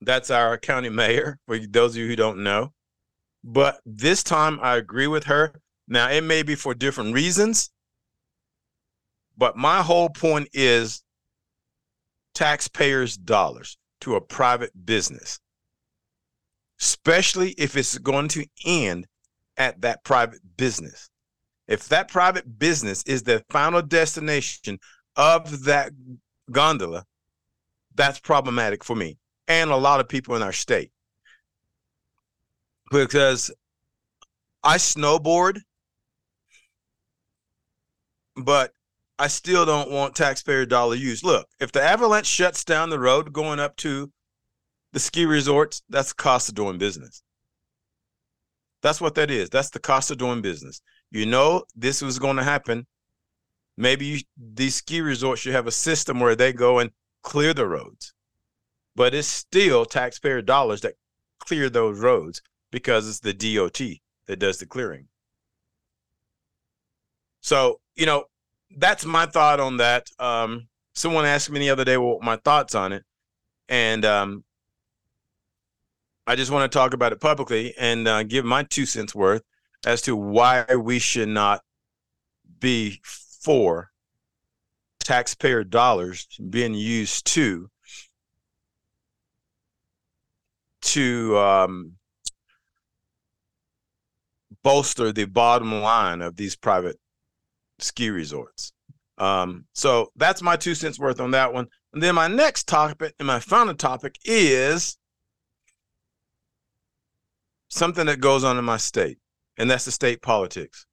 That's 0.01 0.31
our 0.31 0.57
county 0.57 0.89
mayor, 0.89 1.37
for 1.45 1.59
those 1.59 1.91
of 1.91 1.97
you 1.97 2.07
who 2.07 2.15
don't 2.15 2.43
know. 2.43 2.73
But 3.43 3.81
this 3.85 4.23
time 4.23 4.59
I 4.61 4.77
agree 4.77 5.07
with 5.07 5.25
her. 5.25 5.53
Now, 5.87 6.09
it 6.09 6.23
may 6.23 6.41
be 6.41 6.55
for 6.55 6.73
different 6.73 7.13
reasons, 7.13 7.69
but 9.37 9.55
my 9.55 9.81
whole 9.81 10.09
point 10.09 10.49
is 10.53 11.03
taxpayers' 12.33 13.17
dollars 13.17 13.77
to 14.01 14.15
a 14.15 14.21
private 14.21 14.71
business, 14.85 15.39
especially 16.79 17.51
if 17.51 17.75
it's 17.75 17.97
going 17.97 18.27
to 18.29 18.45
end 18.65 19.07
at 19.57 19.81
that 19.81 20.03
private 20.03 20.39
business. 20.57 21.09
If 21.67 21.87
that 21.89 22.07
private 22.07 22.59
business 22.59 23.03
is 23.03 23.23
the 23.23 23.43
final 23.49 23.81
destination 23.81 24.79
of 25.15 25.63
that 25.65 25.91
gondola, 26.51 27.05
that's 27.95 28.19
problematic 28.19 28.83
for 28.83 28.95
me 28.95 29.17
and 29.47 29.69
a 29.69 29.75
lot 29.75 29.99
of 29.99 30.07
people 30.07 30.35
in 30.35 30.41
our 30.41 30.53
state. 30.53 30.91
Because 32.89 33.51
I 34.63 34.77
snowboard, 34.77 35.59
but 38.35 38.71
I 39.21 39.27
still 39.27 39.67
don't 39.67 39.91
want 39.91 40.15
taxpayer 40.15 40.65
dollar 40.65 40.95
used. 40.95 41.23
Look, 41.23 41.47
if 41.59 41.71
the 41.71 41.79
avalanche 41.79 42.25
shuts 42.25 42.63
down 42.63 42.89
the 42.89 42.97
road 42.97 43.31
going 43.31 43.59
up 43.59 43.75
to 43.77 44.11
the 44.93 44.99
ski 44.99 45.27
resorts, 45.27 45.83
that's 45.89 46.09
the 46.09 46.15
cost 46.15 46.49
of 46.49 46.55
doing 46.55 46.79
business. 46.79 47.21
That's 48.81 48.99
what 48.99 49.13
that 49.13 49.29
is. 49.29 49.51
That's 49.51 49.69
the 49.69 49.79
cost 49.79 50.09
of 50.09 50.17
doing 50.17 50.41
business. 50.41 50.81
You 51.11 51.27
know 51.27 51.65
this 51.75 52.01
was 52.01 52.17
going 52.17 52.37
to 52.37 52.43
happen. 52.43 52.87
Maybe 53.77 54.05
you, 54.07 54.19
these 54.55 54.73
ski 54.73 55.01
resorts 55.01 55.41
should 55.41 55.53
have 55.53 55.67
a 55.67 55.71
system 55.71 56.19
where 56.19 56.35
they 56.35 56.51
go 56.51 56.79
and 56.79 56.89
clear 57.21 57.53
the 57.53 57.67
roads, 57.67 58.15
but 58.95 59.13
it's 59.13 59.27
still 59.27 59.85
taxpayer 59.85 60.41
dollars 60.41 60.81
that 60.81 60.95
clear 61.37 61.69
those 61.69 61.99
roads 61.99 62.41
because 62.71 63.07
it's 63.07 63.19
the 63.19 63.35
DOT 63.35 63.81
that 64.25 64.39
does 64.39 64.57
the 64.57 64.65
clearing. 64.65 65.09
So, 67.41 67.81
you 67.95 68.07
know, 68.07 68.25
that's 68.77 69.05
my 69.05 69.25
thought 69.25 69.59
on 69.59 69.77
that. 69.77 70.07
Um, 70.19 70.67
someone 70.93 71.25
asked 71.25 71.49
me 71.49 71.59
the 71.59 71.69
other 71.69 71.85
day 71.85 71.97
what 71.97 72.21
my 72.21 72.37
thoughts 72.37 72.75
on 72.75 72.93
it, 72.93 73.03
and 73.69 74.05
um, 74.05 74.43
I 76.27 76.35
just 76.35 76.51
want 76.51 76.71
to 76.71 76.77
talk 76.77 76.93
about 76.93 77.11
it 77.11 77.19
publicly 77.19 77.73
and 77.77 78.07
uh, 78.07 78.23
give 78.23 78.45
my 78.45 78.63
two 78.63 78.85
cents 78.85 79.15
worth 79.15 79.43
as 79.85 80.01
to 80.03 80.15
why 80.15 80.65
we 80.75 80.99
should 80.99 81.29
not 81.29 81.61
be 82.59 83.01
for 83.03 83.89
taxpayer 84.99 85.63
dollars 85.63 86.27
being 86.49 86.73
used 86.75 87.25
to 87.25 87.69
to 90.81 91.37
um, 91.37 91.93
bolster 94.63 95.11
the 95.11 95.25
bottom 95.25 95.81
line 95.81 96.21
of 96.21 96.35
these 96.35 96.55
private 96.55 96.97
ski 97.83 98.09
resorts. 98.09 98.73
Um, 99.17 99.65
so 99.73 100.11
that's 100.15 100.41
my 100.41 100.55
two 100.55 100.75
cents 100.75 100.99
worth 100.99 101.19
on 101.19 101.31
that 101.31 101.53
one. 101.53 101.67
And 101.93 102.01
then 102.01 102.15
my 102.15 102.27
next 102.27 102.67
topic 102.67 103.13
and 103.19 103.27
my 103.27 103.39
final 103.39 103.75
topic 103.75 104.17
is 104.25 104.97
something 107.69 108.05
that 108.05 108.19
goes 108.19 108.43
on 108.43 108.57
in 108.57 108.65
my 108.65 108.77
state, 108.77 109.17
and 109.57 109.69
that's 109.69 109.85
the 109.85 109.91
state 109.91 110.21
politics. 110.21 110.85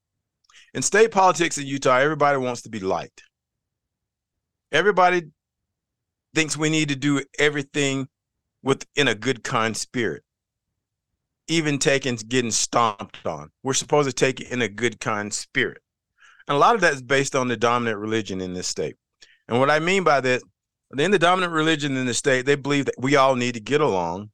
In 0.75 0.83
state 0.83 1.11
politics 1.11 1.59
in 1.59 1.67
Utah, 1.67 1.97
everybody 1.97 2.39
wants 2.39 2.63
to 2.63 2.71
be 2.71 2.81
liked. 2.81 3.23
Everybody 4.71 5.23
thinks 6.35 6.57
we 6.57 6.69
need 6.69 6.89
to 6.91 6.97
do 6.97 7.23
everything 7.39 8.09
within 8.63 9.09
a 9.09 9.15
good, 9.15 9.43
kind 9.43 9.77
spirit. 9.77 10.23
Even 11.49 11.79
taking 11.79 12.17
getting 12.17 12.51
stomped 12.51 13.25
on. 13.27 13.51
We're 13.63 13.73
supposed 13.73 14.09
to 14.09 14.13
take 14.13 14.41
it 14.41 14.51
in 14.51 14.61
a 14.61 14.69
good, 14.69 15.01
kind 15.01 15.33
spirit. 15.33 15.83
And 16.49 16.57
a 16.57 16.59
lot 16.59 16.75
of 16.75 16.81
that 16.81 16.95
is 16.95 17.03
based 17.03 17.37
on 17.37 17.49
the 17.49 17.57
dominant 17.57 17.99
religion 17.99 18.41
in 18.41 18.55
this 18.55 18.67
state. 18.67 18.97
And 19.49 19.61
what 19.61 19.71
I 19.71 19.79
mean 19.79 20.03
by 20.03 20.21
that, 20.23 20.43
in 20.97 21.11
the 21.11 21.19
dominant 21.19 21.53
religion 21.53 21.97
in 21.97 22.07
the 22.07 22.15
state, 22.15 22.47
they 22.47 22.55
believe 22.55 22.87
that 22.87 22.95
we 22.99 23.17
all 23.17 23.37
need 23.37 23.55
to 23.55 23.61
get 23.61 23.83
along. 23.83 24.31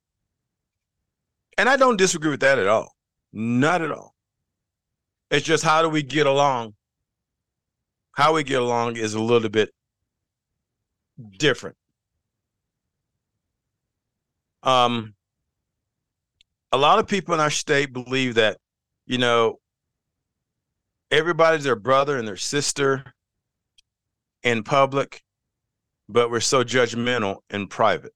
And 1.59 1.69
I 1.69 1.77
don't 1.77 1.97
disagree 1.97 2.31
with 2.31 2.41
that 2.41 2.59
at 2.59 2.69
all. 2.69 2.93
Not 3.33 3.83
at 3.83 3.91
all. 3.91 4.15
It's 5.31 5.45
just 5.45 5.65
how 5.65 5.83
do 5.83 5.89
we 5.89 6.03
get 6.03 6.27
along? 6.27 6.75
How 8.13 8.35
we 8.35 8.45
get 8.45 8.63
along 8.63 8.97
is 8.97 9.15
a 9.15 9.21
little 9.21 9.49
bit 9.49 9.71
different. 11.37 11.77
Um, 14.63 15.15
a 16.71 16.79
lot 16.79 17.01
of 17.01 17.09
people 17.09 17.35
in 17.35 17.41
our 17.41 17.51
state 17.51 17.93
believe 17.93 18.35
that, 18.37 18.59
you 19.07 19.19
know, 19.19 19.59
everybody's 21.11 21.65
their 21.65 21.77
brother 21.77 22.17
and 22.17 22.27
their 22.27 22.37
sister 22.37 23.15
in 24.43 24.63
public, 24.63 25.23
but 26.09 26.31
we're 26.31 26.41
so 26.41 26.65
judgmental 26.65 27.39
in 27.51 27.67
private. 27.67 28.13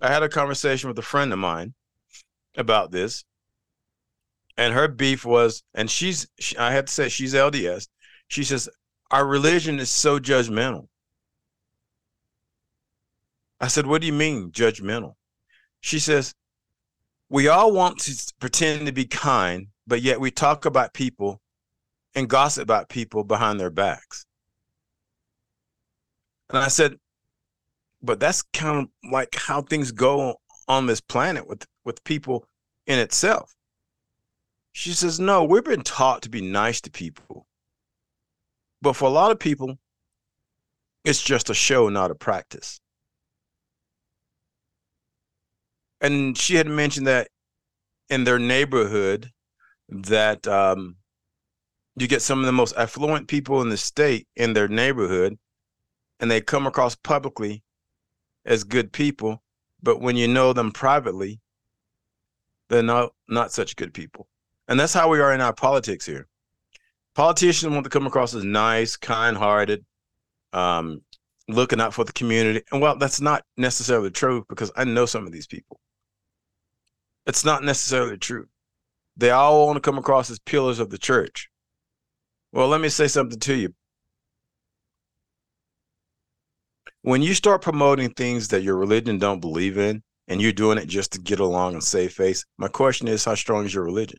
I 0.00 0.08
had 0.08 0.22
a 0.22 0.28
conversation 0.28 0.88
with 0.88 0.98
a 0.98 1.02
friend 1.02 1.32
of 1.32 1.38
mine 1.38 1.74
about 2.56 2.90
this, 2.90 3.24
and 4.56 4.74
her 4.74 4.88
beef 4.88 5.24
was, 5.24 5.62
and 5.74 5.90
she's, 5.90 6.28
she, 6.38 6.56
I 6.56 6.72
had 6.72 6.86
to 6.86 6.92
say, 6.92 7.08
she's 7.08 7.34
LDS. 7.34 7.88
She 8.28 8.44
says, 8.44 8.68
Our 9.10 9.26
religion 9.26 9.78
is 9.78 9.90
so 9.90 10.18
judgmental. 10.18 10.88
I 13.60 13.68
said, 13.68 13.86
What 13.86 14.00
do 14.00 14.06
you 14.06 14.12
mean, 14.12 14.50
judgmental? 14.52 15.14
She 15.80 15.98
says, 15.98 16.34
we 17.28 17.48
all 17.48 17.72
want 17.72 17.98
to 18.00 18.32
pretend 18.40 18.86
to 18.86 18.92
be 18.92 19.04
kind, 19.04 19.68
but 19.86 20.02
yet 20.02 20.20
we 20.20 20.30
talk 20.30 20.64
about 20.64 20.94
people 20.94 21.40
and 22.14 22.28
gossip 22.28 22.62
about 22.62 22.88
people 22.88 23.24
behind 23.24 23.60
their 23.60 23.70
backs. 23.70 24.24
And 26.50 26.58
I 26.58 26.68
said, 26.68 26.98
but 28.02 28.20
that's 28.20 28.42
kind 28.42 28.78
of 28.78 29.10
like 29.10 29.34
how 29.34 29.62
things 29.62 29.92
go 29.92 30.36
on 30.66 30.86
this 30.86 31.00
planet 31.00 31.46
with 31.46 31.66
with 31.84 32.04
people 32.04 32.46
in 32.86 32.98
itself. 32.98 33.54
She 34.72 34.92
says, 34.92 35.18
no, 35.18 35.44
we've 35.44 35.64
been 35.64 35.82
taught 35.82 36.22
to 36.22 36.30
be 36.30 36.40
nice 36.40 36.80
to 36.82 36.90
people. 36.90 37.46
But 38.80 38.94
for 38.94 39.06
a 39.06 39.12
lot 39.12 39.32
of 39.32 39.38
people, 39.38 39.78
it's 41.04 41.22
just 41.22 41.50
a 41.50 41.54
show, 41.54 41.88
not 41.88 42.10
a 42.10 42.14
practice. 42.14 42.80
And 46.00 46.36
she 46.36 46.56
had 46.56 46.66
mentioned 46.66 47.06
that 47.06 47.28
in 48.08 48.24
their 48.24 48.38
neighborhood 48.38 49.30
that 49.88 50.46
um, 50.46 50.96
you 51.96 52.06
get 52.06 52.22
some 52.22 52.40
of 52.40 52.46
the 52.46 52.52
most 52.52 52.76
affluent 52.76 53.28
people 53.28 53.60
in 53.62 53.68
the 53.68 53.76
state 53.76 54.26
in 54.36 54.52
their 54.52 54.68
neighborhood 54.68 55.38
and 56.20 56.30
they 56.30 56.40
come 56.40 56.66
across 56.66 56.94
publicly 56.94 57.62
as 58.44 58.64
good 58.64 58.92
people 58.92 59.42
but 59.82 60.00
when 60.00 60.16
you 60.16 60.28
know 60.28 60.52
them 60.52 60.70
privately 60.70 61.40
they're 62.68 62.82
not 62.82 63.12
not 63.28 63.52
such 63.52 63.76
good 63.76 63.92
people 63.92 64.28
and 64.68 64.78
that's 64.78 64.94
how 64.94 65.08
we 65.08 65.20
are 65.20 65.34
in 65.34 65.40
our 65.40 65.52
politics 65.52 66.06
here 66.06 66.28
politicians 67.14 67.72
want 67.72 67.84
to 67.84 67.90
come 67.90 68.06
across 68.06 68.34
as 68.34 68.44
nice 68.44 68.96
kind-hearted 68.96 69.84
um, 70.52 71.02
looking 71.48 71.80
out 71.80 71.94
for 71.94 72.04
the 72.04 72.12
community. 72.12 72.62
And 72.70 72.80
well, 72.80 72.96
that's 72.96 73.20
not 73.20 73.44
necessarily 73.56 74.10
true 74.10 74.44
because 74.48 74.70
I 74.76 74.84
know 74.84 75.06
some 75.06 75.26
of 75.26 75.32
these 75.32 75.46
people. 75.46 75.80
It's 77.28 77.44
not 77.44 77.62
necessarily 77.62 78.16
true. 78.16 78.46
They 79.18 79.30
all 79.30 79.66
want 79.66 79.76
to 79.76 79.80
come 79.80 79.98
across 79.98 80.30
as 80.30 80.38
pillars 80.38 80.78
of 80.78 80.88
the 80.88 80.96
church. 80.96 81.50
Well, 82.52 82.68
let 82.68 82.80
me 82.80 82.88
say 82.88 83.06
something 83.06 83.38
to 83.40 83.54
you. 83.54 83.74
When 87.02 87.20
you 87.20 87.34
start 87.34 87.60
promoting 87.60 88.10
things 88.10 88.48
that 88.48 88.62
your 88.62 88.76
religion 88.76 89.18
don't 89.18 89.40
believe 89.40 89.76
in, 89.76 90.02
and 90.26 90.40
you're 90.40 90.52
doing 90.52 90.78
it 90.78 90.86
just 90.86 91.12
to 91.12 91.20
get 91.20 91.38
along 91.38 91.74
and 91.74 91.84
save 91.84 92.12
face, 92.12 92.44
my 92.56 92.68
question 92.68 93.08
is, 93.08 93.24
how 93.24 93.34
strong 93.34 93.66
is 93.66 93.74
your 93.74 93.84
religion? 93.84 94.18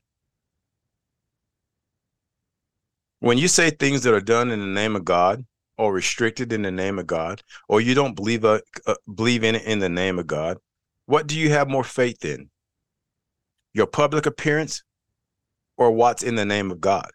When 3.20 3.38
you 3.38 3.48
say 3.48 3.70
things 3.70 4.04
that 4.04 4.14
are 4.14 4.22
done 4.22 4.52
in 4.52 4.60
the 4.60 4.66
name 4.66 4.96
of 4.96 5.04
God, 5.04 5.46
or 5.78 5.94
restricted 5.94 6.54
in 6.54 6.62
the 6.62 6.72
name 6.72 7.00
of 7.00 7.08
God, 7.08 7.42
or 7.68 7.82
you 7.82 7.96
don't 7.96 8.16
believe 8.16 8.46
uh, 8.46 8.60
uh, 8.86 8.96
believe 9.16 9.44
in 9.44 9.56
it 9.56 9.64
in 9.64 9.80
the 9.80 9.90
name 9.90 10.20
of 10.20 10.28
God, 10.28 10.58
what 11.06 11.26
do 11.26 11.38
you 11.40 11.50
have 11.50 11.70
more 11.70 11.84
faith 11.84 12.24
in? 12.24 12.50
Your 13.74 13.88
public 13.88 14.26
appearance 14.26 14.84
or 15.78 15.92
what's 15.92 16.24
in 16.24 16.36
the 16.36 16.46
name 16.46 16.72
of 16.72 16.82
God? 16.82 17.10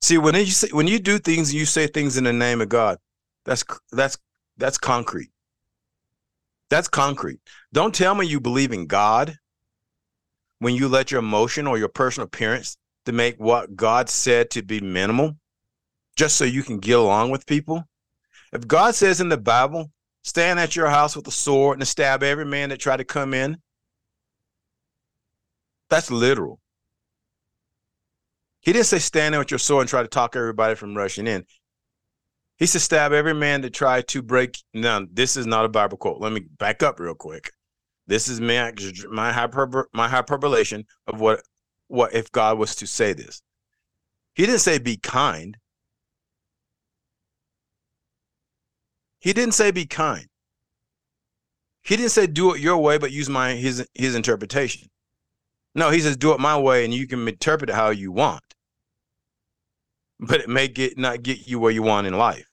See, 0.00 0.18
when 0.18 0.34
you 0.34 0.46
say 0.46 0.68
when 0.70 0.86
you 0.86 0.98
do 0.98 1.18
things 1.18 1.50
and 1.50 1.58
you 1.58 1.66
say 1.66 1.86
things 1.86 2.16
in 2.16 2.24
the 2.24 2.32
name 2.32 2.60
of 2.60 2.68
God, 2.68 2.98
that's 3.44 3.64
that's 3.90 4.16
that's 4.56 4.78
concrete. 4.78 5.30
That's 6.70 6.88
concrete. 6.88 7.40
Don't 7.72 7.94
tell 7.94 8.14
me 8.14 8.26
you 8.26 8.40
believe 8.40 8.72
in 8.72 8.86
God 8.86 9.36
when 10.58 10.74
you 10.74 10.88
let 10.88 11.10
your 11.10 11.20
emotion 11.20 11.66
or 11.66 11.78
your 11.78 11.88
personal 11.88 12.26
appearance 12.26 12.76
to 13.06 13.12
make 13.12 13.36
what 13.38 13.74
God 13.74 14.08
said 14.08 14.50
to 14.50 14.62
be 14.62 14.80
minimal 14.80 15.36
just 16.16 16.36
so 16.36 16.44
you 16.44 16.62
can 16.62 16.78
get 16.78 16.98
along 16.98 17.30
with 17.30 17.46
people? 17.46 17.84
If 18.52 18.66
God 18.66 18.94
says 18.94 19.20
in 19.20 19.28
the 19.28 19.38
Bible, 19.38 19.90
stand 20.24 20.60
at 20.60 20.76
your 20.76 20.88
house 20.88 21.16
with 21.16 21.26
a 21.26 21.32
sword 21.32 21.78
and 21.78 21.88
stab 21.88 22.22
every 22.22 22.44
man 22.44 22.68
that 22.68 22.80
tried 22.80 22.98
to 22.98 23.04
come 23.04 23.34
in, 23.34 23.56
that's 25.88 26.10
literal. 26.10 26.60
He 28.60 28.72
didn't 28.72 28.86
say 28.86 28.98
stand 28.98 29.32
there 29.32 29.40
with 29.40 29.50
your 29.50 29.58
sword 29.58 29.82
and 29.82 29.88
try 29.88 30.02
to 30.02 30.08
talk 30.08 30.36
everybody 30.36 30.74
from 30.74 30.96
rushing 30.96 31.26
in. 31.26 31.44
He 32.58 32.66
said 32.66 32.80
stab 32.80 33.12
every 33.12 33.34
man 33.34 33.60
that 33.60 33.72
tried 33.72 34.08
to 34.08 34.20
break. 34.20 34.58
Now, 34.74 35.06
this 35.12 35.36
is 35.36 35.46
not 35.46 35.64
a 35.64 35.68
Bible 35.68 35.96
quote. 35.96 36.20
Let 36.20 36.32
me 36.32 36.40
back 36.58 36.82
up 36.82 36.98
real 36.98 37.14
quick. 37.14 37.52
This 38.08 38.26
is 38.26 38.40
my 38.40 38.72
my, 39.10 39.32
hyperbo- 39.32 39.84
my 39.92 40.08
hyperbolation 40.08 40.84
of 41.06 41.20
what 41.20 41.42
what 41.86 42.14
if 42.14 42.32
God 42.32 42.58
was 42.58 42.74
to 42.76 42.86
say 42.86 43.12
this. 43.12 43.40
He 44.34 44.44
didn't 44.44 44.60
say 44.60 44.78
be 44.78 44.96
kind. 44.96 45.56
He 49.20 49.32
didn't 49.32 49.54
say 49.54 49.70
be 49.70 49.86
kind. 49.86 50.26
He 51.82 51.96
didn't 51.96 52.10
say 52.10 52.26
do 52.26 52.54
it 52.54 52.60
your 52.60 52.78
way, 52.78 52.98
but 52.98 53.12
use 53.12 53.28
my 53.28 53.52
his 53.52 53.86
his 53.94 54.14
interpretation. 54.14 54.88
No, 55.74 55.90
he 55.90 56.00
says 56.00 56.16
do 56.16 56.32
it 56.32 56.40
my 56.40 56.58
way, 56.58 56.84
and 56.84 56.92
you 56.92 57.06
can 57.06 57.26
interpret 57.26 57.70
it 57.70 57.76
how 57.76 57.90
you 57.90 58.10
want. 58.12 58.42
But 60.20 60.40
it 60.40 60.48
may 60.48 60.68
get 60.68 60.98
not 60.98 61.22
get 61.22 61.46
you 61.46 61.60
where 61.60 61.70
you 61.70 61.82
want 61.82 62.06
in 62.06 62.14
life. 62.14 62.46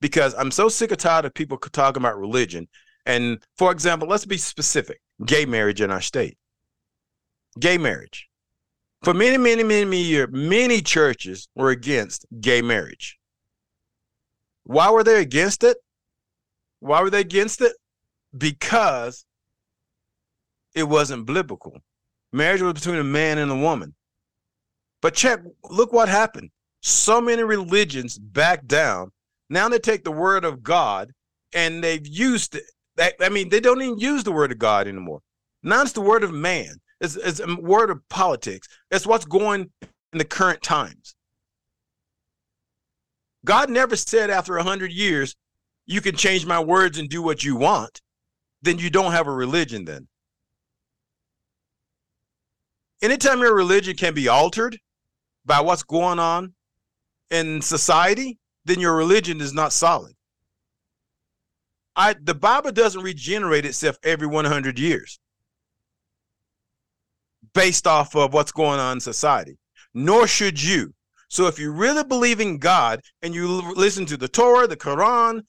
Because 0.00 0.34
I'm 0.34 0.50
so 0.50 0.68
sick 0.68 0.90
and 0.90 0.98
tired 0.98 1.24
of 1.24 1.34
people 1.34 1.58
talking 1.58 2.02
about 2.02 2.18
religion. 2.18 2.68
And 3.04 3.42
for 3.56 3.70
example, 3.70 4.08
let's 4.08 4.24
be 4.24 4.38
specific: 4.38 5.00
gay 5.26 5.44
marriage 5.44 5.80
in 5.80 5.90
our 5.90 6.00
state. 6.00 6.38
Gay 7.60 7.76
marriage. 7.78 8.28
For 9.02 9.12
many, 9.12 9.36
many, 9.36 9.64
many, 9.64 9.84
many 9.84 10.02
years, 10.02 10.28
many 10.30 10.80
churches 10.80 11.48
were 11.56 11.70
against 11.70 12.24
gay 12.40 12.62
marriage. 12.62 13.18
Why 14.64 14.90
were 14.90 15.02
they 15.02 15.20
against 15.20 15.64
it? 15.64 15.76
Why 16.78 17.02
were 17.02 17.10
they 17.10 17.20
against 17.20 17.60
it? 17.60 17.72
Because 18.36 19.24
it 20.74 20.84
wasn't 20.84 21.26
biblical. 21.26 21.78
Marriage 22.32 22.62
was 22.62 22.74
between 22.74 22.96
a 22.96 23.04
man 23.04 23.38
and 23.38 23.50
a 23.50 23.56
woman. 23.56 23.94
But 25.00 25.14
check, 25.14 25.40
look 25.70 25.92
what 25.92 26.08
happened. 26.08 26.50
So 26.80 27.20
many 27.20 27.42
religions 27.42 28.18
back 28.18 28.66
down. 28.66 29.10
Now 29.50 29.68
they 29.68 29.78
take 29.78 30.04
the 30.04 30.12
word 30.12 30.44
of 30.44 30.62
God 30.62 31.12
and 31.52 31.82
they've 31.84 32.06
used 32.06 32.56
it. 32.56 32.64
I 33.20 33.28
mean, 33.28 33.48
they 33.48 33.60
don't 33.60 33.82
even 33.82 33.98
use 33.98 34.24
the 34.24 34.32
word 34.32 34.52
of 34.52 34.58
God 34.58 34.86
anymore. 34.86 35.20
Now 35.62 35.82
it's 35.82 35.92
the 35.92 36.00
word 36.00 36.24
of 36.24 36.32
man. 36.32 36.76
It's, 37.00 37.16
it's 37.16 37.40
a 37.40 37.56
word 37.56 37.90
of 37.90 38.06
politics. 38.08 38.68
It's 38.90 39.06
what's 39.06 39.24
going 39.24 39.70
in 40.12 40.18
the 40.18 40.24
current 40.24 40.62
times. 40.62 41.14
God 43.44 43.70
never 43.70 43.96
said 43.96 44.30
after 44.30 44.56
a 44.56 44.62
hundred 44.62 44.92
years, 44.92 45.34
you 45.86 46.00
can 46.00 46.14
change 46.14 46.46
my 46.46 46.60
words 46.60 46.98
and 46.98 47.08
do 47.08 47.22
what 47.22 47.42
you 47.42 47.56
want, 47.56 48.00
then 48.62 48.78
you 48.78 48.88
don't 48.88 49.12
have 49.12 49.26
a 49.26 49.32
religion 49.32 49.84
then. 49.84 50.06
Anytime 53.02 53.40
your 53.40 53.54
religion 53.54 53.96
can 53.96 54.14
be 54.14 54.28
altered 54.28 54.78
by 55.44 55.60
what's 55.60 55.82
going 55.82 56.20
on 56.20 56.54
in 57.30 57.60
society, 57.60 58.38
then 58.64 58.78
your 58.78 58.94
religion 58.94 59.40
is 59.40 59.52
not 59.52 59.72
solid. 59.72 60.14
I 61.96 62.14
the 62.22 62.34
Bible 62.34 62.72
doesn't 62.72 63.02
regenerate 63.02 63.66
itself 63.66 63.98
every 64.02 64.26
100 64.26 64.78
years 64.78 65.18
based 67.54 67.86
off 67.86 68.14
of 68.14 68.32
what's 68.32 68.52
going 68.52 68.80
on 68.80 68.96
in 68.96 69.00
society, 69.00 69.58
nor 69.92 70.26
should 70.26 70.62
you. 70.62 70.94
So 71.28 71.46
if 71.48 71.58
you 71.58 71.72
really 71.72 72.04
believe 72.04 72.40
in 72.40 72.58
God 72.58 73.00
and 73.20 73.34
you 73.34 73.48
listen 73.74 74.06
to 74.06 74.16
the 74.16 74.28
Torah, 74.28 74.66
the 74.66 74.76
Quran, 74.76 75.42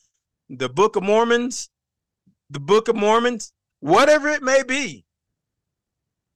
the 0.49 0.69
Book 0.69 0.95
of 0.95 1.03
Mormons, 1.03 1.69
the 2.49 2.59
Book 2.59 2.87
of 2.87 2.95
Mormons, 2.95 3.53
whatever 3.79 4.29
it 4.29 4.41
may 4.41 4.63
be. 4.63 5.02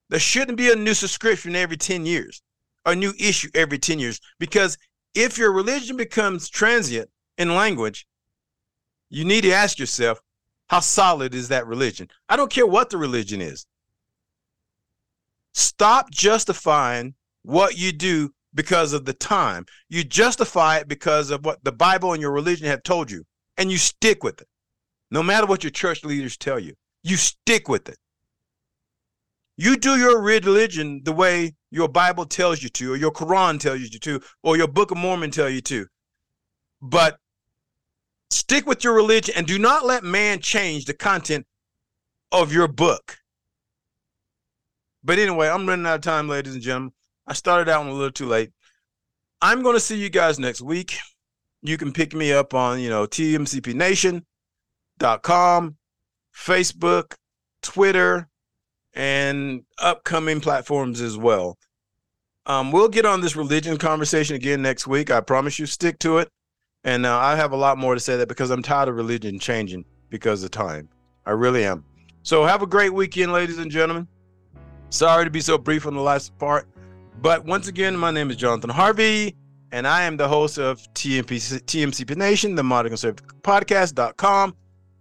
There 0.09 0.19
shouldn't 0.19 0.57
be 0.57 0.71
a 0.71 0.75
new 0.75 0.93
subscription 0.93 1.55
every 1.55 1.77
10 1.77 2.05
years, 2.05 2.41
a 2.85 2.95
new 2.95 3.13
issue 3.19 3.49
every 3.53 3.77
10 3.77 3.99
years. 3.99 4.19
Because 4.39 4.77
if 5.13 5.37
your 5.37 5.51
religion 5.51 5.97
becomes 5.97 6.49
transient 6.49 7.09
in 7.37 7.55
language, 7.55 8.07
you 9.09 9.25
need 9.25 9.41
to 9.41 9.51
ask 9.51 9.79
yourself, 9.79 10.21
how 10.69 10.79
solid 10.79 11.33
is 11.33 11.47
that 11.49 11.67
religion? 11.67 12.09
I 12.27 12.35
don't 12.35 12.51
care 12.51 12.67
what 12.67 12.89
the 12.89 12.97
religion 12.97 13.41
is. 13.41 13.65
Stop 15.53 16.11
justifying 16.11 17.15
what 17.43 17.77
you 17.77 17.91
do 17.91 18.33
because 18.53 18.93
of 18.93 19.05
the 19.05 19.13
time. 19.13 19.65
You 19.89 20.03
justify 20.03 20.77
it 20.77 20.87
because 20.87 21.31
of 21.31 21.45
what 21.45 21.63
the 21.63 21.71
Bible 21.71 22.13
and 22.13 22.21
your 22.21 22.31
religion 22.31 22.67
have 22.67 22.83
told 22.83 23.09
you 23.09 23.25
and 23.57 23.71
you 23.71 23.77
stick 23.77 24.23
with 24.23 24.41
it. 24.41 24.47
No 25.09 25.23
matter 25.23 25.47
what 25.47 25.63
your 25.63 25.71
church 25.71 26.03
leaders 26.03 26.37
tell 26.37 26.59
you, 26.59 26.73
you 27.03 27.15
stick 27.15 27.69
with 27.69 27.87
it. 27.87 27.97
You 29.57 29.75
do 29.75 29.97
your 29.97 30.21
religion 30.21 31.01
the 31.03 31.11
way 31.11 31.55
your 31.71 31.89
Bible 31.89 32.25
tells 32.25 32.61
you 32.61 32.69
to, 32.69 32.93
or 32.93 32.95
your 32.95 33.11
Quran 33.11 33.59
tells 33.59 33.81
you 33.81 33.99
to, 33.99 34.21
or 34.43 34.55
your 34.55 34.67
Book 34.67 34.91
of 34.91 34.97
Mormon 34.97 35.31
tell 35.31 35.49
you 35.49 35.61
to. 35.61 35.87
But 36.81 37.17
stick 38.29 38.67
with 38.67 38.83
your 38.83 38.93
religion 38.93 39.33
and 39.35 39.47
do 39.47 39.57
not 39.57 39.85
let 39.85 40.03
man 40.03 40.39
change 40.39 40.85
the 40.85 40.93
content 40.93 41.45
of 42.31 42.53
your 42.53 42.67
book. 42.67 43.17
But 45.03 45.17
anyway, 45.17 45.49
I'm 45.49 45.67
running 45.67 45.85
out 45.85 45.95
of 45.95 46.01
time, 46.01 46.27
ladies 46.27 46.53
and 46.53 46.61
gentlemen. 46.61 46.91
I 47.25 47.33
started 47.33 47.69
out 47.69 47.85
a 47.85 47.91
little 47.91 48.11
too 48.11 48.27
late. 48.27 48.51
I'm 49.41 49.63
going 49.63 49.75
to 49.75 49.79
see 49.79 49.97
you 49.97 50.09
guys 50.09 50.39
next 50.39 50.61
week 50.61 50.97
you 51.61 51.77
can 51.77 51.91
pick 51.91 52.13
me 52.13 52.31
up 52.31 52.53
on, 52.53 52.79
you 52.79 52.89
know, 52.89 53.07
tmcpnation.com, 53.07 55.75
Facebook, 56.35 57.15
Twitter, 57.61 58.29
and 58.97 59.63
upcoming 59.77 60.41
platforms 60.41 60.99
as 60.99 61.17
well. 61.17 61.57
Um, 62.47 62.71
we'll 62.71 62.89
get 62.89 63.05
on 63.05 63.21
this 63.21 63.35
religion 63.35 63.77
conversation 63.77 64.35
again 64.35 64.61
next 64.61 64.87
week. 64.87 65.11
I 65.11 65.21
promise 65.21 65.59
you, 65.59 65.67
stick 65.67 65.99
to 65.99 66.17
it. 66.17 66.29
And 66.83 67.05
uh, 67.05 67.15
I 67.17 67.35
have 67.35 67.51
a 67.51 67.55
lot 67.55 67.77
more 67.77 67.93
to 67.93 67.99
say 67.99 68.17
that 68.17 68.27
because 68.27 68.49
I'm 68.49 68.63
tired 68.63 68.89
of 68.89 68.95
religion 68.95 69.37
changing 69.39 69.85
because 70.09 70.43
of 70.43 70.51
time. 70.51 70.89
I 71.25 71.31
really 71.31 71.63
am. 71.63 71.85
So 72.23 72.43
have 72.43 72.63
a 72.63 72.67
great 72.67 72.93
weekend, 72.93 73.31
ladies 73.31 73.59
and 73.59 73.69
gentlemen. 73.69 74.07
Sorry 74.89 75.25
to 75.25 75.31
be 75.31 75.41
so 75.41 75.57
brief 75.57 75.85
on 75.85 75.93
the 75.93 76.01
last 76.01 76.37
part. 76.39 76.67
But 77.21 77.45
once 77.45 77.67
again, 77.67 77.95
my 77.95 78.11
name 78.11 78.29
is 78.31 78.35
Jonathan 78.35 78.69
Harvey 78.69 79.35
and 79.71 79.87
I 79.87 80.03
am 80.03 80.17
the 80.17 80.27
host 80.27 80.57
of 80.57 80.81
TMP, 80.93 81.37
TMCP 81.65 82.15
Nation, 82.15 82.55
the 82.55 82.63
Modern 82.63 82.89
Conservative 82.91 83.27
Podcast.com. 83.41 84.55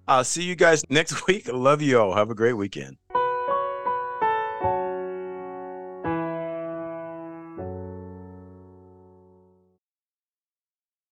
I'll 0.09 0.25
see 0.25 0.43
you 0.43 0.57
guys 0.57 0.85
next 0.91 1.27
week. 1.27 1.49
Love 1.53 1.83
you 1.83 2.01
all. 2.01 2.15
Have 2.15 2.31
a 2.31 2.35
great 2.35 2.55
weekend. 2.55 2.97